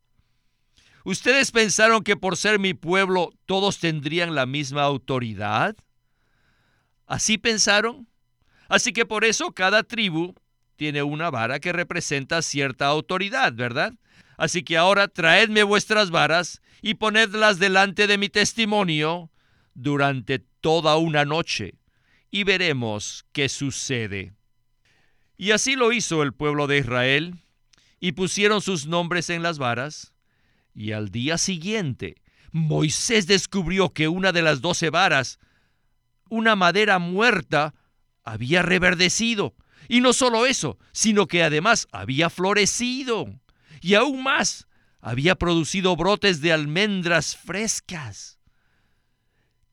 ¿Ustedes 1.04 1.50
pensaron 1.50 2.04
que 2.04 2.16
por 2.16 2.38
ser 2.38 2.60
mi 2.60 2.76
pueblo 2.76 3.34
todos 3.48 3.80
tendrían 3.80 4.36
la 4.36 4.46
misma 4.46 4.84
autoridad? 4.84 5.76
¿Así 7.06 7.38
pensaron? 7.38 8.08
Así 8.68 8.94
que 8.94 9.06
por 9.06 9.26
eso 9.26 9.52
cada 9.52 9.84
tribu 9.84 10.34
tiene 10.76 11.04
una 11.04 11.30
vara 11.30 11.60
que 11.60 11.72
representa 11.72 12.42
cierta 12.42 12.88
autoridad, 12.88 13.54
¿verdad? 13.54 13.94
Así 14.38 14.64
que 14.64 14.78
ahora 14.78 15.08
traedme 15.08 15.64
vuestras 15.64 16.12
varas 16.12 16.62
y 16.82 16.96
ponedlas 16.96 17.60
delante 17.60 18.08
de 18.08 18.18
mi 18.18 18.30
testimonio 18.30 19.32
durante 19.74 20.40
toda 20.40 20.98
una 20.98 21.26
noche, 21.26 21.76
y 22.32 22.44
veremos 22.44 23.26
qué 23.32 23.50
sucede. 23.50 24.34
Y 25.38 25.52
así 25.52 25.76
lo 25.76 25.92
hizo 25.92 26.24
el 26.24 26.34
pueblo 26.34 26.68
de 26.68 26.80
Israel, 26.80 27.36
y 28.00 28.14
pusieron 28.14 28.62
sus 28.62 28.88
nombres 28.88 29.30
en 29.30 29.44
las 29.44 29.58
varas, 29.58 30.14
y 30.74 30.92
al 30.92 31.10
día 31.10 31.38
siguiente 31.38 32.16
Moisés 32.52 33.28
descubrió 33.28 33.92
que 33.94 34.08
una 34.08 34.32
de 34.32 34.42
las 34.42 34.62
doce 34.62 34.90
varas, 34.90 35.40
una 36.30 36.56
madera 36.56 37.00
muerta, 37.00 37.74
había 38.24 38.62
reverdecido, 38.62 39.56
y 39.88 40.02
no 40.02 40.14
solo 40.14 40.46
eso, 40.46 40.78
sino 40.92 41.28
que 41.28 41.44
además 41.44 41.88
había 41.92 42.30
florecido 42.30 43.28
y 43.82 43.94
aún 43.94 44.24
más, 44.24 44.68
había 45.00 45.36
producido 45.36 45.96
brotes 45.96 46.42
de 46.42 46.52
almendras 46.52 47.38
frescas. 47.38 48.40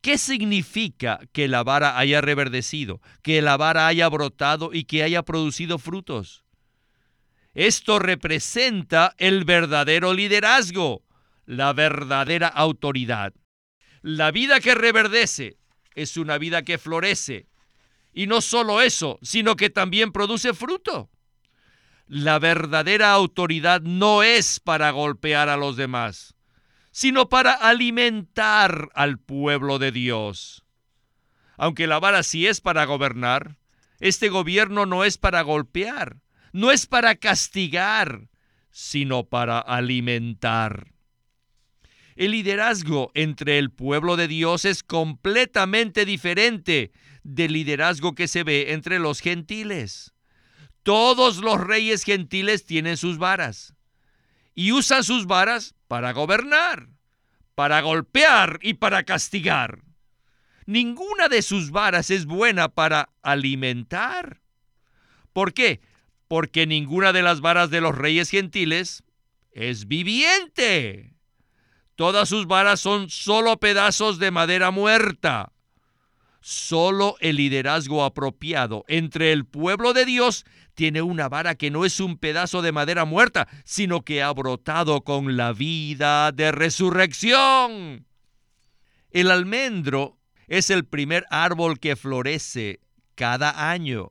¿Qué 0.03 0.19
significa 0.19 1.21
que 1.33 1.49
la 1.49 1.63
vara 1.63 1.97
haya 1.97 2.21
reverdecido, 2.21 3.01
que 3.23 3.41
la 3.41 3.57
vara 3.57 3.87
haya 3.87 4.09
brotado 4.09 4.75
y 4.75 4.85
que 4.85 5.03
haya 5.03 5.23
producido 5.23 5.79
frutos? 5.79 6.45
Esto 7.55 7.99
representa 7.99 9.15
el 9.17 9.45
verdadero 9.45 10.13
liderazgo, 10.13 11.05
la 11.47 11.73
verdadera 11.73 12.49
autoridad. 12.49 13.33
La 14.03 14.31
vida 14.33 14.61
que 14.61 14.75
reverdece 14.75 15.57
es 15.95 16.17
una 16.17 16.39
vida 16.39 16.63
que 16.63 16.79
florece. 16.79 17.49
Y 18.13 18.27
no 18.27 18.41
solo 18.41 18.81
eso, 18.81 19.19
sino 19.23 19.57
que 19.57 19.71
también 19.71 20.13
produce 20.13 20.55
fruto. 20.55 21.11
La 22.07 22.39
verdadera 22.39 23.13
autoridad 23.13 23.81
no 23.81 24.23
es 24.23 24.61
para 24.61 24.91
golpear 24.91 25.49
a 25.49 25.57
los 25.57 25.77
demás, 25.77 26.35
sino 26.91 27.29
para 27.29 27.53
alimentar 27.53 28.91
al 28.95 29.19
pueblo 29.19 29.79
de 29.79 29.93
Dios. 29.93 30.65
Aunque 31.57 31.87
la 31.87 32.01
vara 32.01 32.23
sí 32.23 32.47
es 32.47 32.61
para 32.61 32.85
gobernar, 32.85 33.57
este 33.99 34.29
gobierno 34.29 34.85
no 34.85 35.05
es 35.05 35.17
para 35.17 35.43
golpear, 35.43 36.21
no 36.53 36.71
es 36.71 36.87
para 36.87 37.15
castigar, 37.15 38.29
sino 38.71 39.25
para 39.25 39.59
alimentar. 39.59 40.92
El 42.17 42.33
liderazgo 42.33 43.11
entre 43.15 43.59
el 43.59 43.71
pueblo 43.71 44.17
de 44.17 44.29
Dios 44.29 44.65
es 44.65 44.83
completamente 44.83 46.05
diferente 46.05 46.93
del 47.23 47.53
liderazgo 47.53 48.15
que 48.15 48.29
se 48.29 48.45
ve 48.45 48.73
entre 48.73 48.99
los 48.99 49.21
gentiles. 49.21 50.13
Todos 50.83 51.39
los 51.39 51.61
reyes 51.61 52.05
gentiles 52.05 52.67
tienen 52.67 52.97
sus 52.97 53.19
varas 53.19 53.75
y 54.55 54.73
usan 54.73 55.05
sus 55.05 55.27
varas 55.27 55.75
para 55.89 56.13
gobernar, 56.13 56.89
para 57.55 57.81
golpear 57.81 58.59
y 58.63 58.75
para 58.75 59.05
castigar. 59.05 59.83
Ninguna 60.67 61.29
de 61.29 61.43
sus 61.43 61.71
varas 61.71 62.11
es 62.11 62.27
buena 62.27 62.69
para 62.69 63.11
alimentar. 63.23 64.43
¿Por 65.33 65.55
qué? 65.55 65.81
Porque 66.29 66.67
ninguna 66.67 67.13
de 67.13 67.23
las 67.23 67.41
varas 67.41 67.71
de 67.71 67.81
los 67.81 67.97
reyes 67.97 68.31
gentiles 68.31 69.03
es 69.51 69.87
viviente. 69.87 71.12
Todas 72.03 72.29
sus 72.29 72.49
varas 72.49 72.81
son 72.81 73.11
solo 73.11 73.61
pedazos 73.61 74.19
de 74.19 74.33
madera 74.33 74.73
muerta. 74.73 75.53
Solo 76.41 77.15
el 77.21 77.37
liderazgo 77.37 78.03
apropiado 78.03 78.85
entre 78.89 79.31
el 79.31 79.47
pueblo 79.47 79.93
de 79.93 80.05
Dios 80.05 80.45
tiene 80.75 81.01
una 81.01 81.29
vara 81.29 81.55
que 81.55 81.71
no 81.71 81.85
es 81.85 82.01
un 82.01 82.19
pedazo 82.19 82.61
de 82.61 82.73
madera 82.73 83.05
muerta, 83.05 83.47
sino 83.65 84.03
que 84.03 84.21
ha 84.21 84.33
brotado 84.33 85.03
con 85.03 85.37
la 85.37 85.53
vida 85.53 86.33
de 86.33 86.51
resurrección. 86.51 88.05
El 89.13 89.31
almendro 89.31 90.19
es 90.49 90.71
el 90.71 90.85
primer 90.85 91.25
árbol 91.31 91.79
que 91.79 91.95
florece 91.95 92.81
cada 93.15 93.71
año. 93.71 94.11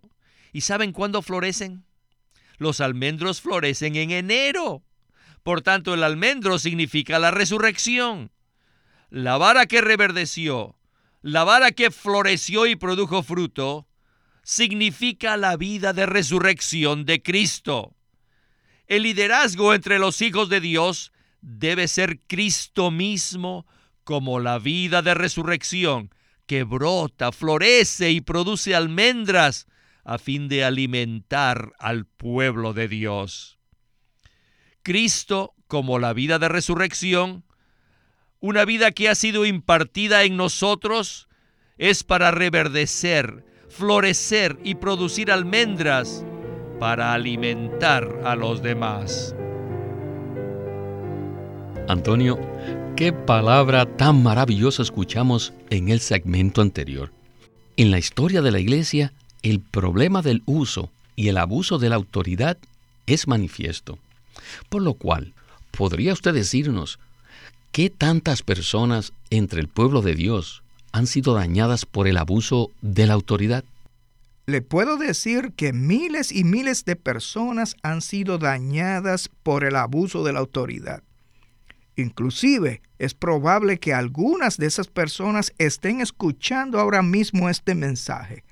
¿Y 0.53 0.61
saben 0.61 0.93
cuándo 0.93 1.21
florecen? 1.21 1.83
Los 2.57 2.79
almendros 2.79 3.41
florecen 3.41 3.97
en 3.97 4.11
enero. 4.11 4.81
Por 5.43 5.61
tanto, 5.61 5.93
el 5.93 6.03
almendro 6.03 6.59
significa 6.59 7.19
la 7.19 7.31
resurrección. 7.31 8.31
La 9.09 9.37
vara 9.37 9.65
que 9.65 9.81
reverdeció, 9.81 10.77
la 11.21 11.43
vara 11.43 11.71
que 11.71 11.91
floreció 11.91 12.65
y 12.67 12.75
produjo 12.75 13.23
fruto, 13.23 13.87
significa 14.43 15.37
la 15.37 15.57
vida 15.57 15.93
de 15.93 16.05
resurrección 16.05 17.05
de 17.05 17.21
Cristo. 17.21 17.95
El 18.87 19.03
liderazgo 19.03 19.73
entre 19.73 19.99
los 19.99 20.21
hijos 20.21 20.49
de 20.49 20.61
Dios 20.61 21.11
debe 21.41 21.87
ser 21.87 22.19
Cristo 22.27 22.91
mismo 22.91 23.65
como 24.03 24.39
la 24.39 24.59
vida 24.59 25.01
de 25.01 25.13
resurrección 25.13 26.13
que 26.45 26.63
brota, 26.63 27.31
florece 27.31 28.11
y 28.11 28.19
produce 28.19 28.75
almendras 28.75 29.67
a 30.03 30.17
fin 30.17 30.49
de 30.49 30.65
alimentar 30.65 31.71
al 31.79 32.05
pueblo 32.05 32.73
de 32.73 32.89
Dios. 32.89 33.60
Cristo 34.83 35.53
como 35.67 35.99
la 35.99 36.13
vida 36.13 36.39
de 36.39 36.49
resurrección, 36.49 37.43
una 38.39 38.65
vida 38.65 38.91
que 38.91 39.07
ha 39.07 39.15
sido 39.15 39.45
impartida 39.45 40.23
en 40.23 40.35
nosotros, 40.35 41.27
es 41.77 42.03
para 42.03 42.31
reverdecer, 42.31 43.45
florecer 43.69 44.57
y 44.63 44.75
producir 44.75 45.31
almendras 45.31 46.25
para 46.79 47.13
alimentar 47.13 48.21
a 48.25 48.35
los 48.35 48.61
demás. 48.61 49.35
Antonio, 51.87 52.39
qué 52.95 53.13
palabra 53.13 53.85
tan 53.85 54.23
maravillosa 54.23 54.81
escuchamos 54.81 55.53
en 55.69 55.89
el 55.89 55.99
segmento 55.99 56.61
anterior. 56.61 57.11
En 57.77 57.91
la 57.91 57.99
historia 57.99 58.41
de 58.41 58.51
la 58.51 58.59
Iglesia, 58.59 59.13
el 59.43 59.59
problema 59.59 60.21
del 60.21 60.43
uso 60.45 60.89
y 61.15 61.29
el 61.29 61.37
abuso 61.37 61.79
de 61.79 61.89
la 61.89 61.95
autoridad 61.95 62.57
es 63.07 63.27
manifiesto. 63.27 63.97
Por 64.69 64.81
lo 64.81 64.93
cual, 64.93 65.33
¿podría 65.71 66.13
usted 66.13 66.33
decirnos 66.33 66.99
qué 67.71 67.89
tantas 67.89 68.41
personas 68.41 69.13
entre 69.29 69.61
el 69.61 69.67
pueblo 69.67 70.01
de 70.01 70.15
Dios 70.15 70.63
han 70.91 71.07
sido 71.07 71.33
dañadas 71.33 71.85
por 71.85 72.07
el 72.07 72.17
abuso 72.17 72.71
de 72.81 73.07
la 73.07 73.13
autoridad? 73.13 73.63
Le 74.47 74.61
puedo 74.61 74.97
decir 74.97 75.53
que 75.55 75.71
miles 75.71 76.31
y 76.31 76.43
miles 76.43 76.83
de 76.83 76.95
personas 76.95 77.75
han 77.83 78.01
sido 78.01 78.37
dañadas 78.37 79.29
por 79.43 79.63
el 79.63 79.75
abuso 79.75 80.23
de 80.23 80.33
la 80.33 80.39
autoridad. 80.39 81.03
Inclusive 81.95 82.81
es 82.99 83.13
probable 83.13 83.79
que 83.79 83.93
algunas 83.93 84.57
de 84.57 84.65
esas 84.65 84.87
personas 84.87 85.53
estén 85.57 86.01
escuchando 86.01 86.79
ahora 86.79 87.01
mismo 87.01 87.49
este 87.49 87.75
mensaje. 87.75 88.43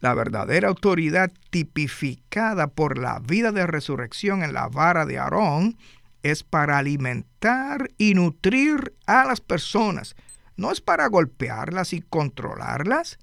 La 0.00 0.14
verdadera 0.14 0.68
autoridad 0.68 1.32
tipificada 1.50 2.68
por 2.68 2.98
la 2.98 3.18
vida 3.20 3.52
de 3.52 3.66
resurrección 3.66 4.42
en 4.42 4.52
la 4.52 4.68
vara 4.68 5.06
de 5.06 5.18
Aarón 5.18 5.78
es 6.22 6.42
para 6.42 6.78
alimentar 6.78 7.90
y 7.98 8.14
nutrir 8.14 8.94
a 9.06 9.24
las 9.24 9.40
personas, 9.40 10.16
no 10.56 10.72
es 10.72 10.80
para 10.80 11.06
golpearlas 11.08 11.92
y 11.92 12.00
controlarlas. 12.00 13.18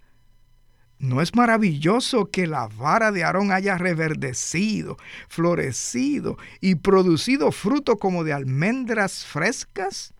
¿No 0.99 1.21
es 1.21 1.35
maravilloso 1.35 2.27
que 2.31 2.47
la 2.47 2.67
vara 2.67 3.11
de 3.11 3.23
Aarón 3.23 3.51
haya 3.51 3.77
reverdecido, 3.77 4.97
florecido 5.27 6.37
y 6.61 6.75
producido 6.75 7.51
fruto 7.51 7.97
como 7.97 8.23
de 8.23 8.31
almendras 8.31 9.25
frescas? 9.25 10.13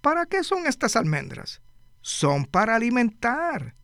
¿Para 0.00 0.26
qué 0.26 0.44
son 0.44 0.66
estas 0.66 0.94
almendras? 0.94 1.60
Son 2.02 2.44
para 2.44 2.76
alimentar. 2.76 3.74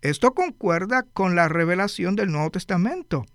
Esto 0.00 0.32
concuerda 0.32 1.02
con 1.02 1.34
la 1.34 1.48
revelación 1.48 2.14
del 2.14 2.30
Nuevo 2.30 2.50
Testamento. 2.50 3.26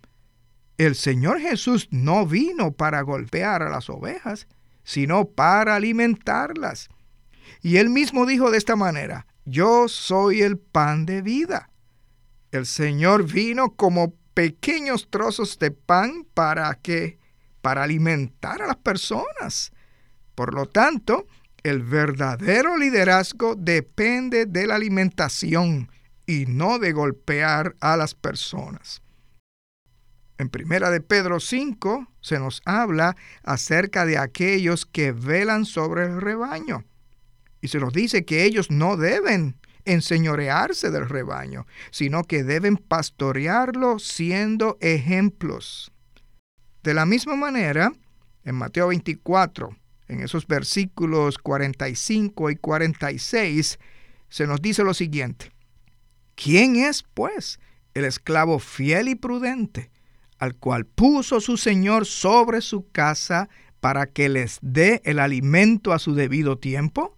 El 0.77 0.95
Señor 0.95 1.39
Jesús 1.39 1.89
no 1.91 2.25
vino 2.25 2.71
para 2.71 3.01
golpear 3.01 3.63
a 3.63 3.69
las 3.69 3.89
ovejas, 3.89 4.47
sino 4.83 5.25
para 5.25 5.75
alimentarlas. 5.75 6.89
Y 7.61 7.77
él 7.77 7.89
mismo 7.89 8.25
dijo 8.25 8.49
de 8.49 8.57
esta 8.57 8.75
manera, 8.75 9.27
yo 9.45 9.87
soy 9.89 10.41
el 10.41 10.57
pan 10.57 11.05
de 11.05 11.21
vida. 11.21 11.69
El 12.51 12.65
Señor 12.65 13.25
vino 13.25 13.75
como 13.75 14.13
pequeños 14.33 15.09
trozos 15.09 15.59
de 15.59 15.71
pan 15.71 16.25
para 16.33 16.73
que 16.75 17.19
para 17.61 17.83
alimentar 17.83 18.61
a 18.61 18.67
las 18.67 18.77
personas. 18.77 19.71
Por 20.33 20.53
lo 20.53 20.65
tanto, 20.65 21.27
el 21.63 21.83
verdadero 21.83 22.77
liderazgo 22.77 23.55
depende 23.55 24.45
de 24.45 24.67
la 24.67 24.75
alimentación 24.75 25.89
y 26.25 26.45
no 26.47 26.79
de 26.79 26.91
golpear 26.91 27.75
a 27.79 27.97
las 27.97 28.15
personas. 28.15 29.01
En 30.37 30.49
Primera 30.49 30.89
de 30.89 30.99
Pedro 30.99 31.39
5 31.39 32.07
se 32.19 32.39
nos 32.39 32.61
habla 32.65 33.15
acerca 33.43 34.05
de 34.05 34.17
aquellos 34.17 34.85
que 34.85 35.11
velan 35.11 35.65
sobre 35.65 36.05
el 36.05 36.19
rebaño. 36.19 36.83
Y 37.61 37.69
se 37.69 37.79
nos 37.79 37.93
dice 37.93 38.25
que 38.25 38.43
ellos 38.43 38.69
no 38.71 38.97
deben 38.97 39.55
enseñorearse 39.85 40.91
del 40.91 41.07
rebaño, 41.07 41.65
sino 41.91 42.23
que 42.23 42.43
deben 42.43 42.77
pastorearlo 42.77 43.99
siendo 43.99 44.77
ejemplos. 44.81 45.91
De 46.83 46.93
la 46.93 47.05
misma 47.05 47.35
manera, 47.35 47.93
en 48.43 48.55
Mateo 48.55 48.87
24, 48.87 49.75
en 50.09 50.21
esos 50.21 50.47
versículos 50.47 51.37
45 51.37 52.49
y 52.49 52.55
46, 52.57 53.79
se 54.27 54.47
nos 54.47 54.61
dice 54.61 54.83
lo 54.83 54.93
siguiente. 54.93 55.52
¿Quién 56.35 56.75
es, 56.75 57.03
pues, 57.13 57.59
el 57.93 58.05
esclavo 58.05 58.59
fiel 58.59 59.07
y 59.07 59.15
prudente, 59.15 59.91
al 60.39 60.55
cual 60.55 60.85
puso 60.85 61.39
su 61.39 61.57
Señor 61.57 62.05
sobre 62.05 62.61
su 62.61 62.89
casa 62.91 63.49
para 63.79 64.07
que 64.07 64.29
les 64.29 64.59
dé 64.61 65.01
el 65.05 65.19
alimento 65.19 65.93
a 65.93 65.99
su 65.99 66.15
debido 66.15 66.57
tiempo? 66.57 67.15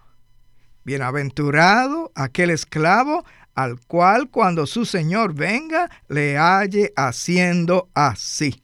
Bienaventurado 0.83 2.11
aquel 2.15 2.51
esclavo 2.51 3.25
al 3.55 3.79
cual 3.79 4.29
cuando 4.29 4.67
su 4.67 4.85
Señor 4.85 5.33
venga 5.33 5.89
le 6.09 6.37
halle 6.37 6.91
haciendo 6.95 7.89
así. 7.93 8.61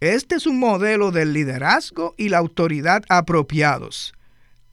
Este 0.00 0.36
es 0.36 0.46
un 0.46 0.58
modelo 0.58 1.10
del 1.10 1.32
liderazgo 1.32 2.14
y 2.16 2.28
la 2.28 2.38
autoridad 2.38 3.04
apropiados. 3.08 4.14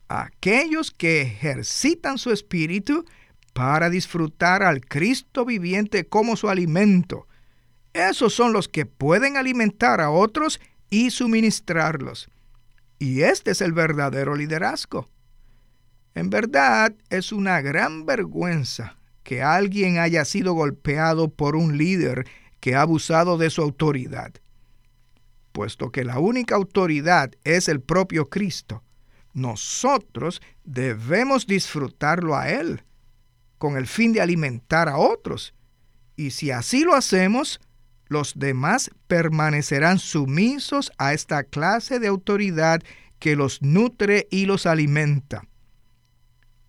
Aquellos 0.10 0.92
que 0.92 1.22
ejercitan 1.22 2.18
su 2.18 2.32
espíritu 2.32 3.06
para 3.58 3.90
disfrutar 3.90 4.62
al 4.62 4.82
Cristo 4.82 5.44
viviente 5.44 6.06
como 6.06 6.36
su 6.36 6.48
alimento. 6.48 7.28
Esos 7.92 8.36
son 8.36 8.54
los 8.54 8.68
que 8.68 8.86
pueden 8.86 9.36
alimentar 9.36 10.00
a 10.00 10.12
otros 10.12 10.62
y 10.92 11.10
suministrarlos. 11.10 12.30
Y 13.00 13.22
este 13.22 13.50
es 13.50 13.62
el 13.62 13.74
verdadero 13.74 14.36
liderazgo. 14.36 15.10
En 16.14 16.30
verdad 16.30 16.94
es 17.10 17.32
una 17.32 17.60
gran 17.62 18.06
vergüenza 18.06 18.96
que 19.24 19.42
alguien 19.42 19.98
haya 19.98 20.24
sido 20.24 20.54
golpeado 20.54 21.28
por 21.28 21.56
un 21.56 21.80
líder 21.80 22.28
que 22.60 22.76
ha 22.76 22.82
abusado 22.82 23.40
de 23.40 23.50
su 23.50 23.64
autoridad. 23.64 24.36
Puesto 25.52 25.92
que 25.92 26.04
la 26.04 26.20
única 26.20 26.54
autoridad 26.54 27.32
es 27.44 27.70
el 27.70 27.82
propio 27.82 28.30
Cristo, 28.30 28.84
nosotros 29.34 30.44
debemos 30.64 31.48
disfrutarlo 31.48 32.36
a 32.36 32.50
Él, 32.50 32.84
con 33.58 33.78
el 33.78 33.88
fin 33.88 34.14
de 34.14 34.22
alimentar 34.22 34.90
a 34.90 34.98
otros. 34.98 35.54
Y 36.16 36.32
si 36.32 36.52
así 36.52 36.84
lo 36.84 36.96
hacemos, 36.96 37.60
los 38.08 38.38
demás 38.38 38.92
permanecerán 39.08 40.00
sumisos 40.00 40.92
a 40.98 41.14
esta 41.14 41.44
clase 41.44 42.00
de 42.00 42.08
autoridad 42.08 42.82
que 43.20 43.36
los 43.36 43.62
nutre 43.62 44.28
y 44.32 44.46
los 44.46 44.66
alimenta. 44.66 45.48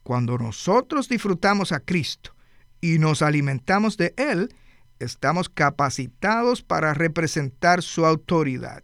Cuando 0.03 0.39
nosotros 0.39 1.09
disfrutamos 1.09 1.73
a 1.73 1.81
Cristo 1.81 2.35
y 2.81 2.99
nos 2.99 3.23
alimentamos 3.23 3.97
de 3.97 4.15
Él, 4.17 4.55
estamos 4.99 5.49
capacitados 5.49 6.63
para 6.63 6.95
representar 6.95 7.83
su 7.83 8.07
autoridad. 8.07 8.83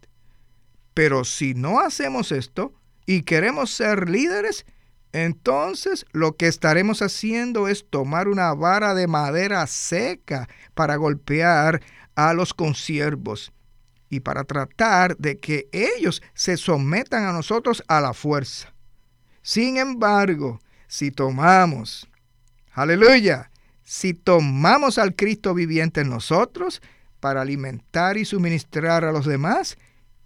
Pero 0.92 1.24
si 1.24 1.54
no 1.54 1.80
hacemos 1.80 2.30
esto 2.30 2.74
y 3.06 3.22
queremos 3.22 3.70
ser 3.70 4.08
líderes, 4.08 4.66
entonces 5.14 6.06
lo 6.10 6.36
que 6.36 6.48
estaremos 6.48 7.00
haciendo 7.00 7.68
es 7.68 7.86
tomar 7.88 8.26
una 8.26 8.52
vara 8.52 8.94
de 8.94 9.06
madera 9.06 9.64
seca 9.68 10.48
para 10.74 10.96
golpear 10.96 11.80
a 12.16 12.34
los 12.34 12.52
consiervos 12.52 13.52
y 14.10 14.18
para 14.18 14.42
tratar 14.42 15.16
de 15.16 15.38
que 15.38 15.68
ellos 15.70 16.20
se 16.34 16.56
sometan 16.56 17.26
a 17.26 17.32
nosotros 17.32 17.84
a 17.86 18.00
la 18.00 18.12
fuerza. 18.12 18.74
Sin 19.40 19.76
embargo, 19.76 20.58
si 20.88 21.12
tomamos, 21.12 22.08
aleluya, 22.72 23.52
si 23.84 24.14
tomamos 24.14 24.98
al 24.98 25.14
Cristo 25.14 25.54
viviente 25.54 26.00
en 26.00 26.10
nosotros 26.10 26.82
para 27.20 27.42
alimentar 27.42 28.16
y 28.16 28.24
suministrar 28.24 29.04
a 29.04 29.12
los 29.12 29.26
demás, 29.26 29.78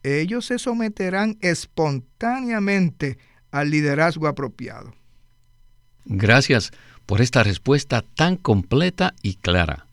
ellos 0.02 0.46
se 0.46 0.58
someterán 0.58 1.36
espontáneamente 1.42 3.18
al 3.50 3.70
liderazgo 3.70 4.26
apropiado. 4.26 4.94
Gracias 6.04 6.72
por 7.06 7.20
esta 7.20 7.42
respuesta 7.42 8.02
tan 8.14 8.36
completa 8.36 9.14
y 9.22 9.34
clara. 9.34 9.86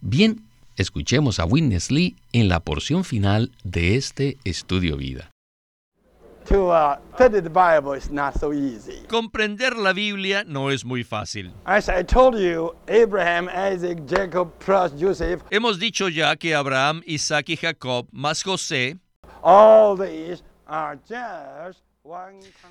Bien, 0.00 0.42
escuchemos 0.76 1.38
a 1.38 1.44
Witness 1.44 1.90
Lee 1.90 2.16
en 2.32 2.48
la 2.48 2.60
porción 2.60 3.04
final 3.04 3.50
de 3.64 3.96
este 3.96 4.38
estudio 4.44 4.96
vida. 4.96 5.30
Uh, 6.50 6.96
Comprender 9.08 9.76
la 9.76 9.92
Biblia 9.94 10.44
no 10.46 10.70
es 10.70 10.84
muy 10.84 11.02
fácil. 11.02 11.54
Hemos 15.50 15.78
dicho 15.78 16.08
ya 16.10 16.36
que 16.36 16.54
Abraham, 16.54 17.02
Isaac 17.06 17.48
y 17.48 17.56
Jacob, 17.56 18.08
más 18.12 18.42
José, 18.42 18.98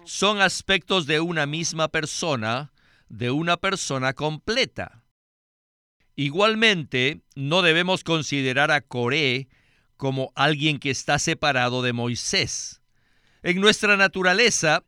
son 0.05 0.41
aspectos 0.41 1.05
de 1.05 1.19
una 1.19 1.45
misma 1.45 1.87
persona, 1.87 2.71
de 3.09 3.31
una 3.31 3.57
persona 3.57 4.13
completa. 4.13 5.03
Igualmente, 6.15 7.21
no 7.35 7.61
debemos 7.61 8.03
considerar 8.03 8.71
a 8.71 8.81
Coré 8.81 9.47
como 9.97 10.31
alguien 10.35 10.79
que 10.79 10.91
está 10.91 11.17
separado 11.19 11.81
de 11.81 11.93
Moisés 11.93 12.83
en 13.43 13.59
nuestra 13.59 13.97
naturaleza, 13.97 14.83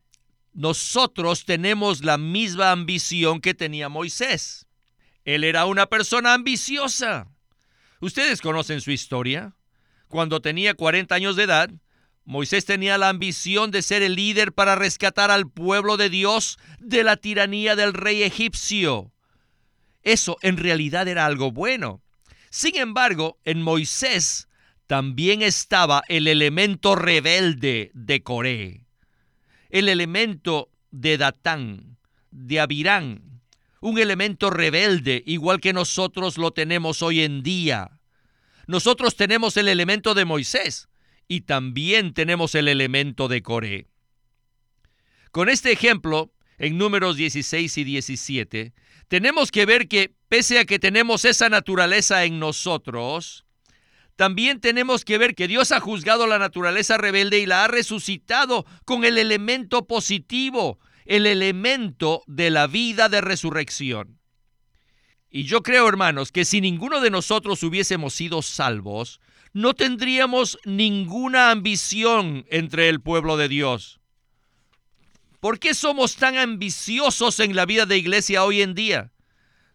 nosotros 0.54 1.44
tenemos 1.44 2.04
la 2.04 2.18
misma 2.18 2.72
ambición 2.72 3.42
que 3.42 3.54
tenía 3.54 3.90
Moisés. 3.90 4.66
Él 5.26 5.44
era 5.44 5.66
una 5.66 5.88
persona 5.88 6.34
ambiciosa. 6.34 7.28
Ustedes 8.00 8.42
conocen 8.42 8.80
su 8.80 8.92
historia. 8.92 9.56
Cuando 10.08 10.42
tenía 10.42 10.74
40 10.74 11.14
años 11.14 11.36
de 11.36 11.44
edad, 11.44 11.70
Moisés 12.26 12.66
tenía 12.66 12.98
la 12.98 13.10
ambición 13.10 13.70
de 13.70 13.84
ser 13.84 14.02
el 14.02 14.16
líder 14.16 14.52
para 14.52 14.76
rescatar 14.76 15.30
al 15.30 15.48
pueblo 15.48 15.96
de 15.96 16.10
Dios 16.10 16.58
de 16.80 17.04
la 17.04 17.18
tiranía 17.18 17.76
del 17.76 17.94
rey 17.94 18.24
egipcio. 18.24 19.14
Eso 20.02 20.38
en 20.42 20.58
realidad 20.58 21.08
era 21.08 21.28
algo 21.28 21.52
bueno. 21.52 22.02
Sin 22.50 22.78
embargo, 22.78 23.38
en 23.46 23.62
Moisés 23.62 24.48
también 24.88 25.44
estaba 25.44 26.04
el 26.08 26.28
elemento 26.28 26.96
rebelde 26.96 27.92
de 27.94 28.24
Coré, 28.24 28.82
el 29.70 29.88
elemento 29.88 30.70
de 30.90 31.18
Datán, 31.18 31.98
de 32.32 32.60
Abirán, 32.60 33.42
un 33.82 34.00
elemento 34.00 34.50
rebelde 34.50 35.22
igual 35.28 35.60
que 35.60 35.74
nosotros 35.74 36.40
lo 36.40 36.52
tenemos 36.52 37.04
hoy 37.04 37.22
en 37.22 37.44
día. 37.44 38.00
Nosotros 38.66 39.16
tenemos 39.16 39.58
el 39.58 39.68
elemento 39.68 40.16
de 40.16 40.26
Moisés 40.26 40.88
y 41.28 41.42
también 41.42 42.14
tenemos 42.14 42.56
el 42.56 42.68
elemento 42.68 43.28
de 43.28 43.42
Coré. 43.42 43.88
Con 45.32 45.50
este 45.50 45.72
ejemplo, 45.72 46.32
en 46.58 46.78
números 46.78 47.18
16 47.18 47.78
y 47.78 47.84
17, 47.84 48.74
tenemos 49.08 49.52
que 49.52 49.66
ver 49.66 49.88
que 49.88 50.14
pese 50.30 50.60
a 50.60 50.66
que 50.66 50.80
tenemos 50.80 51.26
esa 51.26 51.50
naturaleza 51.50 52.24
en 52.24 52.40
nosotros, 52.40 53.46
también 54.16 54.62
tenemos 54.62 55.04
que 55.04 55.18
ver 55.18 55.36
que 55.36 55.48
Dios 55.48 55.72
ha 55.72 55.82
juzgado 55.82 56.26
la 56.26 56.40
naturaleza 56.40 56.98
rebelde 56.98 57.40
y 57.40 57.46
la 57.46 57.66
ha 57.66 57.68
resucitado 57.68 58.66
con 58.86 59.04
el 59.04 59.18
elemento 59.18 59.88
positivo, 59.88 60.80
el 61.06 61.26
elemento 61.26 62.24
de 62.26 62.50
la 62.50 62.68
vida 62.68 63.10
de 63.10 63.20
resurrección. 63.20 64.20
Y 65.30 65.44
yo 65.44 65.64
creo, 65.64 65.90
hermanos, 65.90 66.32
que 66.32 66.46
si 66.46 66.62
ninguno 66.62 67.02
de 67.02 67.10
nosotros 67.10 67.62
hubiésemos 67.64 68.14
sido 68.14 68.42
salvos, 68.42 69.20
no 69.56 69.74
tendríamos 69.74 70.60
ninguna 70.66 71.50
ambición 71.50 72.46
entre 72.50 72.90
el 72.90 73.00
pueblo 73.00 73.38
de 73.38 73.48
Dios. 73.48 74.02
¿Por 75.40 75.60
qué 75.60 75.74
somos 75.74 76.18
tan 76.18 76.38
ambiciosos 76.38 77.40
en 77.40 77.56
la 77.56 77.66
vida 77.66 77.86
de 77.86 77.98
iglesia 77.98 78.44
hoy 78.44 78.62
en 78.62 78.76
día? 78.76 79.14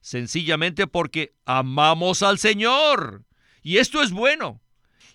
Sencillamente 0.02 0.86
porque 0.86 1.32
amamos 1.46 2.22
al 2.22 2.38
Señor. 2.38 3.24
Y 3.62 3.78
esto 3.78 4.02
es 4.02 4.10
bueno. 4.10 4.60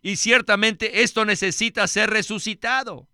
Y 0.01 0.15
ciertamente 0.15 1.03
esto 1.03 1.25
necesita 1.25 1.85
ser 1.85 2.09
resucitado. 2.09 3.07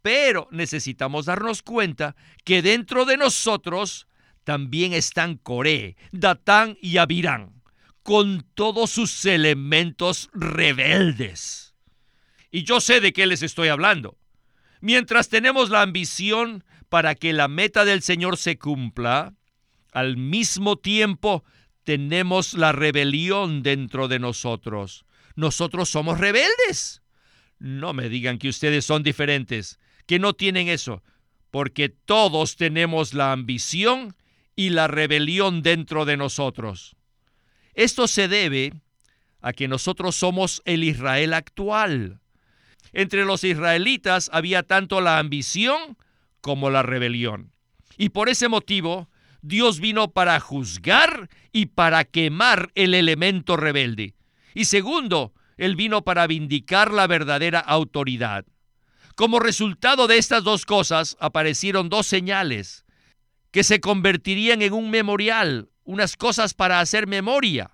Pero 0.00 0.48
necesitamos 0.50 1.26
darnos 1.26 1.60
cuenta 1.60 2.16
que 2.42 2.62
dentro 2.62 3.04
de 3.04 3.18
nosotros 3.18 4.06
también 4.44 4.94
están 4.94 5.36
Coré, 5.36 5.98
Datán 6.10 6.78
y 6.80 6.96
Abirán, 6.96 7.59
con 8.02 8.46
todos 8.54 8.90
sus 8.90 9.24
elementos 9.24 10.30
rebeldes. 10.32 11.74
Y 12.50 12.64
yo 12.64 12.80
sé 12.80 13.00
de 13.00 13.12
qué 13.12 13.26
les 13.26 13.42
estoy 13.42 13.68
hablando. 13.68 14.18
Mientras 14.80 15.28
tenemos 15.28 15.70
la 15.70 15.82
ambición 15.82 16.64
para 16.88 17.14
que 17.14 17.32
la 17.32 17.48
meta 17.48 17.84
del 17.84 18.02
Señor 18.02 18.36
se 18.36 18.58
cumpla, 18.58 19.34
al 19.92 20.16
mismo 20.16 20.76
tiempo 20.76 21.44
tenemos 21.84 22.54
la 22.54 22.72
rebelión 22.72 23.62
dentro 23.62 24.08
de 24.08 24.18
nosotros. 24.18 25.04
Nosotros 25.36 25.88
somos 25.88 26.18
rebeldes. 26.18 27.02
No 27.58 27.92
me 27.92 28.08
digan 28.08 28.38
que 28.38 28.48
ustedes 28.48 28.84
son 28.84 29.02
diferentes, 29.02 29.78
que 30.06 30.18
no 30.18 30.32
tienen 30.32 30.68
eso, 30.68 31.02
porque 31.50 31.88
todos 31.88 32.56
tenemos 32.56 33.12
la 33.12 33.32
ambición 33.32 34.16
y 34.56 34.70
la 34.70 34.88
rebelión 34.88 35.62
dentro 35.62 36.04
de 36.04 36.16
nosotros. 36.16 36.96
Esto 37.74 38.08
se 38.08 38.28
debe 38.28 38.72
a 39.40 39.52
que 39.52 39.68
nosotros 39.68 40.16
somos 40.16 40.62
el 40.64 40.84
Israel 40.84 41.34
actual. 41.34 42.20
Entre 42.92 43.24
los 43.24 43.44
israelitas 43.44 44.30
había 44.32 44.62
tanto 44.62 45.00
la 45.00 45.18
ambición 45.18 45.96
como 46.40 46.70
la 46.70 46.82
rebelión. 46.82 47.52
Y 47.96 48.10
por 48.10 48.28
ese 48.28 48.48
motivo, 48.48 49.08
Dios 49.42 49.80
vino 49.80 50.10
para 50.10 50.38
juzgar 50.40 51.28
y 51.52 51.66
para 51.66 52.04
quemar 52.04 52.70
el 52.74 52.94
elemento 52.94 53.56
rebelde. 53.56 54.14
Y 54.54 54.66
segundo, 54.66 55.32
Él 55.56 55.76
vino 55.76 56.02
para 56.02 56.26
vindicar 56.26 56.92
la 56.92 57.06
verdadera 57.06 57.60
autoridad. 57.60 58.44
Como 59.14 59.38
resultado 59.38 60.06
de 60.06 60.18
estas 60.18 60.44
dos 60.44 60.64
cosas 60.64 61.16
aparecieron 61.20 61.88
dos 61.88 62.06
señales 62.06 62.84
que 63.50 63.64
se 63.64 63.80
convertirían 63.80 64.62
en 64.62 64.72
un 64.72 64.90
memorial, 64.90 65.68
unas 65.90 66.16
cosas 66.16 66.54
para 66.54 66.78
hacer 66.78 67.08
memoria. 67.08 67.72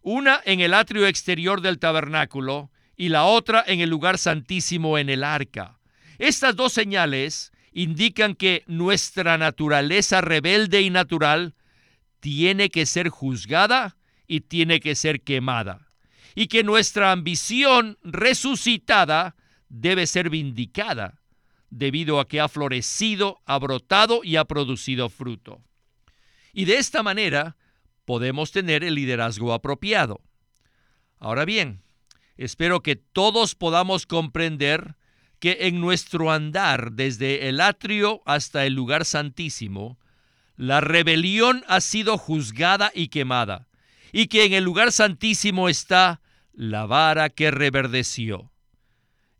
Una 0.00 0.40
en 0.44 0.60
el 0.60 0.74
atrio 0.74 1.08
exterior 1.08 1.60
del 1.60 1.80
tabernáculo 1.80 2.70
y 2.96 3.08
la 3.08 3.24
otra 3.24 3.64
en 3.66 3.80
el 3.80 3.90
lugar 3.90 4.16
santísimo 4.16 4.96
en 4.96 5.10
el 5.10 5.24
arca. 5.24 5.80
Estas 6.18 6.54
dos 6.54 6.72
señales 6.72 7.50
indican 7.72 8.36
que 8.36 8.62
nuestra 8.68 9.36
naturaleza 9.38 10.20
rebelde 10.20 10.80
y 10.80 10.90
natural 10.90 11.56
tiene 12.20 12.70
que 12.70 12.86
ser 12.86 13.08
juzgada 13.08 13.96
y 14.28 14.42
tiene 14.42 14.78
que 14.78 14.94
ser 14.94 15.22
quemada. 15.22 15.88
Y 16.36 16.46
que 16.46 16.62
nuestra 16.62 17.10
ambición 17.10 17.98
resucitada 18.04 19.34
debe 19.68 20.06
ser 20.06 20.30
vindicada 20.30 21.18
debido 21.70 22.20
a 22.20 22.28
que 22.28 22.40
ha 22.40 22.48
florecido, 22.48 23.40
ha 23.46 23.58
brotado 23.58 24.20
y 24.22 24.36
ha 24.36 24.44
producido 24.44 25.08
fruto. 25.08 25.60
Y 26.58 26.64
de 26.64 26.78
esta 26.78 27.02
manera 27.02 27.56
podemos 28.04 28.50
tener 28.50 28.82
el 28.82 28.94
liderazgo 28.96 29.52
apropiado. 29.52 30.20
Ahora 31.18 31.44
bien, 31.44 31.82
Espero 32.38 32.84
que 32.84 32.94
todos 32.94 33.56
podamos 33.56 34.06
comprender 34.06 34.94
que 35.40 35.58
en 35.62 35.80
nuestro 35.80 36.30
andar 36.30 36.92
desde 36.92 37.48
el 37.48 37.60
atrio 37.60 38.22
hasta 38.26 38.64
el 38.64 38.74
lugar 38.74 39.04
santísimo, 39.04 39.98
la 40.56 40.80
rebelión 40.80 41.64
ha 41.66 41.80
sido 41.80 42.16
juzgada 42.16 42.92
y 42.94 43.08
quemada, 43.08 43.66
y 44.12 44.28
que 44.28 44.44
en 44.44 44.52
el 44.52 44.62
lugar 44.62 44.92
santísimo 44.92 45.68
está 45.68 46.20
la 46.52 46.86
vara 46.86 47.28
que 47.28 47.50
reverdeció. 47.50 48.52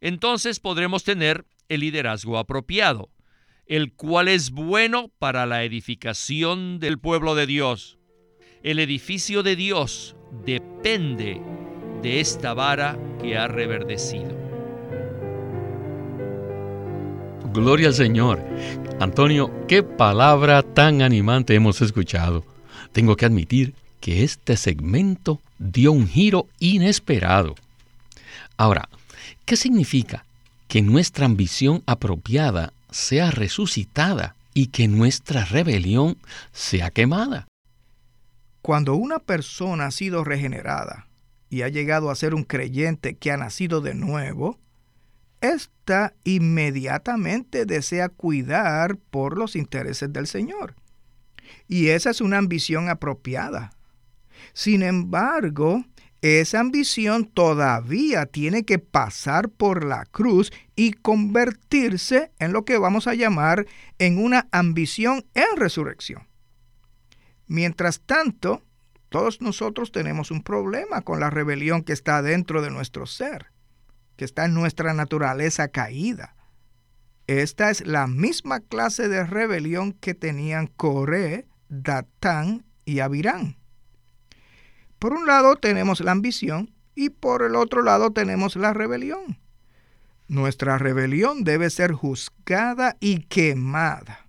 Entonces 0.00 0.58
podremos 0.58 1.04
tener 1.04 1.46
el 1.68 1.80
liderazgo 1.80 2.36
apropiado, 2.36 3.10
el 3.68 3.92
cual 3.92 4.28
es 4.28 4.50
bueno 4.50 5.10
para 5.18 5.44
la 5.44 5.62
edificación 5.62 6.80
del 6.80 6.98
pueblo 6.98 7.34
de 7.34 7.46
Dios. 7.46 7.98
El 8.62 8.78
edificio 8.78 9.42
de 9.42 9.56
Dios 9.56 10.16
depende 10.44 11.40
de 12.02 12.20
esta 12.20 12.54
vara 12.54 12.98
que 13.20 13.36
ha 13.36 13.46
reverdecido. 13.46 14.36
Gloria 17.52 17.88
al 17.88 17.94
Señor. 17.94 18.42
Antonio, 19.00 19.50
qué 19.68 19.82
palabra 19.82 20.62
tan 20.62 21.02
animante 21.02 21.54
hemos 21.54 21.82
escuchado. 21.82 22.44
Tengo 22.92 23.16
que 23.16 23.26
admitir 23.26 23.74
que 24.00 24.24
este 24.24 24.56
segmento 24.56 25.40
dio 25.58 25.92
un 25.92 26.08
giro 26.08 26.46
inesperado. 26.58 27.54
Ahora, 28.56 28.88
¿qué 29.44 29.56
significa 29.56 30.24
que 30.68 30.82
nuestra 30.82 31.26
ambición 31.26 31.82
apropiada 31.86 32.72
sea 32.90 33.30
resucitada 33.30 34.34
y 34.54 34.68
que 34.68 34.88
nuestra 34.88 35.44
rebelión 35.44 36.18
sea 36.52 36.90
quemada? 36.90 37.46
Cuando 38.62 38.94
una 38.94 39.18
persona 39.18 39.86
ha 39.86 39.90
sido 39.90 40.24
regenerada, 40.24 41.08
y 41.50 41.62
ha 41.62 41.68
llegado 41.68 42.10
a 42.10 42.14
ser 42.14 42.34
un 42.34 42.44
creyente 42.44 43.16
que 43.16 43.30
ha 43.30 43.36
nacido 43.36 43.80
de 43.80 43.94
nuevo, 43.94 44.58
ésta 45.40 46.14
inmediatamente 46.24 47.64
desea 47.64 48.08
cuidar 48.08 48.96
por 48.96 49.38
los 49.38 49.56
intereses 49.56 50.12
del 50.12 50.26
Señor. 50.26 50.74
Y 51.66 51.88
esa 51.88 52.10
es 52.10 52.20
una 52.20 52.38
ambición 52.38 52.88
apropiada. 52.88 53.72
Sin 54.52 54.82
embargo, 54.82 55.84
esa 56.22 56.60
ambición 56.60 57.26
todavía 57.26 58.26
tiene 58.26 58.64
que 58.64 58.78
pasar 58.78 59.48
por 59.50 59.84
la 59.84 60.04
cruz 60.04 60.52
y 60.74 60.92
convertirse 60.92 62.32
en 62.38 62.52
lo 62.52 62.64
que 62.64 62.78
vamos 62.78 63.06
a 63.06 63.14
llamar 63.14 63.66
en 63.98 64.18
una 64.18 64.48
ambición 64.50 65.24
en 65.34 65.56
resurrección. 65.56 66.26
Mientras 67.46 68.00
tanto, 68.00 68.62
todos 69.08 69.40
nosotros 69.40 69.92
tenemos 69.92 70.30
un 70.30 70.42
problema 70.42 71.02
con 71.02 71.20
la 71.20 71.30
rebelión 71.30 71.82
que 71.82 71.92
está 71.92 72.20
dentro 72.20 72.62
de 72.62 72.70
nuestro 72.70 73.06
ser, 73.06 73.52
que 74.16 74.24
está 74.24 74.44
en 74.44 74.54
nuestra 74.54 74.94
naturaleza 74.94 75.68
caída. 75.68 76.34
Esta 77.28 77.70
es 77.70 77.86
la 77.86 78.06
misma 78.06 78.60
clase 78.60 79.08
de 79.08 79.24
rebelión 79.24 79.92
que 79.92 80.14
tenían 80.14 80.66
Coré, 80.66 81.46
Datán 81.68 82.64
y 82.84 83.00
Abirán. 83.00 83.57
Por 84.98 85.12
un 85.12 85.26
lado 85.26 85.56
tenemos 85.56 86.00
la 86.00 86.12
ambición 86.12 86.74
y 86.94 87.10
por 87.10 87.42
el 87.42 87.54
otro 87.54 87.82
lado 87.82 88.10
tenemos 88.10 88.56
la 88.56 88.72
rebelión. 88.72 89.38
Nuestra 90.26 90.76
rebelión 90.78 91.44
debe 91.44 91.70
ser 91.70 91.92
juzgada 91.92 92.96
y 93.00 93.20
quemada. 93.20 94.26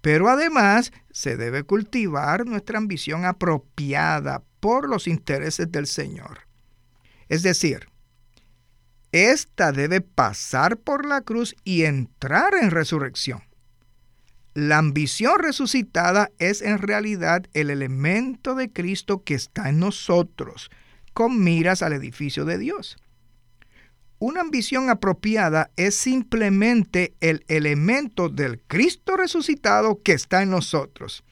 Pero 0.00 0.28
además 0.28 0.92
se 1.10 1.36
debe 1.36 1.62
cultivar 1.62 2.46
nuestra 2.46 2.78
ambición 2.78 3.24
apropiada 3.24 4.42
por 4.60 4.88
los 4.88 5.06
intereses 5.06 5.72
del 5.72 5.86
Señor. 5.86 6.40
Es 7.28 7.42
decir, 7.42 7.88
esta 9.12 9.72
debe 9.72 10.00
pasar 10.00 10.76
por 10.76 11.06
la 11.06 11.22
cruz 11.22 11.54
y 11.64 11.84
entrar 11.84 12.54
en 12.54 12.70
resurrección. 12.70 13.42
La 14.54 14.78
ambición 14.78 15.38
resucitada 15.38 16.30
es 16.38 16.60
en 16.60 16.78
realidad 16.78 17.46
el 17.54 17.70
elemento 17.70 18.54
de 18.54 18.70
Cristo 18.70 19.22
que 19.24 19.34
está 19.34 19.70
en 19.70 19.78
nosotros, 19.78 20.70
con 21.14 21.42
miras 21.42 21.82
al 21.82 21.94
edificio 21.94 22.44
de 22.44 22.58
Dios. 22.58 22.98
Una 24.18 24.42
ambición 24.42 24.90
apropiada 24.90 25.70
es 25.76 25.96
simplemente 25.96 27.14
el 27.20 27.44
elemento 27.48 28.28
del 28.28 28.60
Cristo 28.60 29.16
resucitado 29.16 30.00
que 30.02 30.12
está 30.12 30.42
en 30.42 30.50
nosotros. 30.50 31.24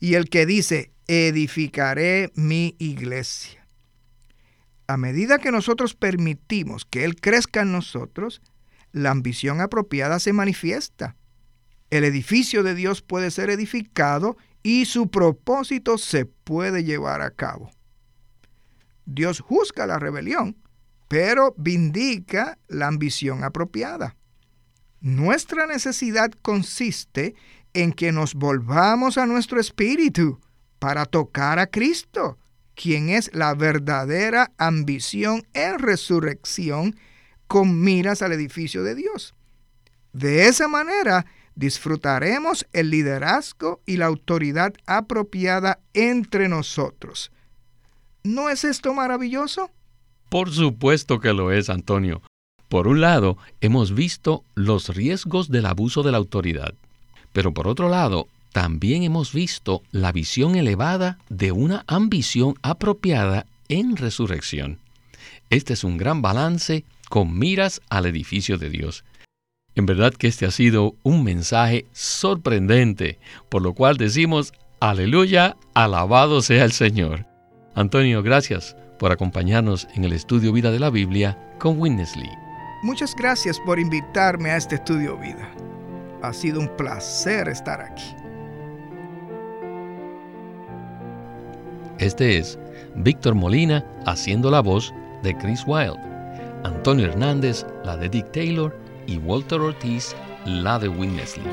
Y 0.00 0.14
el 0.14 0.28
que 0.30 0.46
dice, 0.46 0.90
edificaré 1.06 2.32
mi 2.34 2.74
iglesia. 2.78 3.68
A 4.86 4.96
medida 4.96 5.38
que 5.38 5.52
nosotros 5.52 5.94
permitimos 5.94 6.86
que 6.86 7.04
Él 7.04 7.14
crezca 7.14 7.60
en 7.60 7.72
nosotros, 7.72 8.40
la 8.90 9.10
ambición 9.10 9.60
apropiada 9.60 10.18
se 10.18 10.32
manifiesta. 10.32 11.14
El 11.90 12.04
edificio 12.04 12.62
de 12.62 12.74
Dios 12.74 13.02
puede 13.02 13.30
ser 13.30 13.50
edificado 13.50 14.36
y 14.62 14.84
su 14.84 15.10
propósito 15.10 15.98
se 15.98 16.26
puede 16.26 16.84
llevar 16.84 17.22
a 17.22 17.30
cabo. 17.30 17.70
Dios 19.06 19.40
juzga 19.40 19.86
la 19.86 19.98
rebelión, 19.98 20.56
pero 21.08 21.54
vindica 21.56 22.58
la 22.68 22.88
ambición 22.88 23.42
apropiada. 23.42 24.16
Nuestra 25.00 25.66
necesidad 25.66 26.30
consiste 26.42 27.34
en 27.72 27.92
que 27.92 28.12
nos 28.12 28.34
volvamos 28.34 29.16
a 29.16 29.26
nuestro 29.26 29.60
espíritu 29.60 30.40
para 30.78 31.06
tocar 31.06 31.58
a 31.58 31.68
Cristo, 31.68 32.38
quien 32.74 33.08
es 33.08 33.30
la 33.32 33.54
verdadera 33.54 34.52
ambición 34.58 35.46
en 35.54 35.78
resurrección 35.78 36.96
con 37.46 37.80
miras 37.80 38.20
al 38.20 38.32
edificio 38.32 38.82
de 38.82 38.94
Dios. 38.94 39.34
De 40.12 40.46
esa 40.46 40.68
manera 40.68 41.26
disfrutaremos 41.58 42.66
el 42.72 42.90
liderazgo 42.90 43.80
y 43.84 43.96
la 43.96 44.06
autoridad 44.06 44.74
apropiada 44.86 45.80
entre 45.92 46.48
nosotros. 46.48 47.32
¿No 48.22 48.48
es 48.48 48.62
esto 48.62 48.94
maravilloso? 48.94 49.70
Por 50.28 50.52
supuesto 50.52 51.18
que 51.18 51.32
lo 51.32 51.50
es, 51.50 51.68
Antonio. 51.68 52.22
Por 52.68 52.86
un 52.86 53.00
lado, 53.00 53.38
hemos 53.60 53.92
visto 53.92 54.44
los 54.54 54.94
riesgos 54.94 55.50
del 55.50 55.66
abuso 55.66 56.02
de 56.04 56.12
la 56.12 56.18
autoridad, 56.18 56.74
pero 57.32 57.52
por 57.52 57.66
otro 57.66 57.88
lado, 57.88 58.28
también 58.52 59.02
hemos 59.02 59.32
visto 59.32 59.82
la 59.90 60.12
visión 60.12 60.54
elevada 60.54 61.18
de 61.28 61.50
una 61.50 61.84
ambición 61.88 62.54
apropiada 62.62 63.46
en 63.68 63.96
resurrección. 63.96 64.78
Este 65.50 65.72
es 65.72 65.82
un 65.82 65.96
gran 65.96 66.22
balance 66.22 66.84
con 67.08 67.36
miras 67.36 67.80
al 67.88 68.06
edificio 68.06 68.58
de 68.58 68.70
Dios. 68.70 69.02
En 69.78 69.86
verdad 69.86 70.12
que 70.12 70.26
este 70.26 70.44
ha 70.44 70.50
sido 70.50 70.96
un 71.04 71.22
mensaje 71.22 71.86
sorprendente, 71.92 73.20
por 73.48 73.62
lo 73.62 73.74
cual 73.74 73.96
decimos, 73.96 74.52
aleluya, 74.80 75.56
alabado 75.72 76.42
sea 76.42 76.64
el 76.64 76.72
Señor. 76.72 77.26
Antonio, 77.76 78.24
gracias 78.24 78.76
por 78.98 79.12
acompañarnos 79.12 79.86
en 79.94 80.02
el 80.02 80.14
estudio 80.14 80.52
Vida 80.52 80.72
de 80.72 80.80
la 80.80 80.90
Biblia 80.90 81.38
con 81.60 81.80
Winnesley. 81.80 82.28
Muchas 82.82 83.14
gracias 83.14 83.60
por 83.60 83.78
invitarme 83.78 84.50
a 84.50 84.56
este 84.56 84.74
estudio 84.74 85.16
Vida. 85.16 85.48
Ha 86.22 86.32
sido 86.32 86.58
un 86.58 86.76
placer 86.76 87.46
estar 87.46 87.80
aquí. 87.80 88.16
Este 92.00 92.38
es 92.38 92.58
Víctor 92.96 93.36
Molina 93.36 93.86
haciendo 94.06 94.50
la 94.50 94.58
voz 94.58 94.92
de 95.22 95.36
Chris 95.36 95.62
Wilde, 95.68 96.00
Antonio 96.64 97.06
Hernández 97.06 97.64
la 97.84 97.96
de 97.96 98.08
Dick 98.08 98.32
Taylor 98.32 98.87
y 99.08 99.16
Walter 99.16 99.60
Ortiz 99.60 100.14
la 100.44 100.78
de 100.78 100.88
Winnesley. 100.88 101.46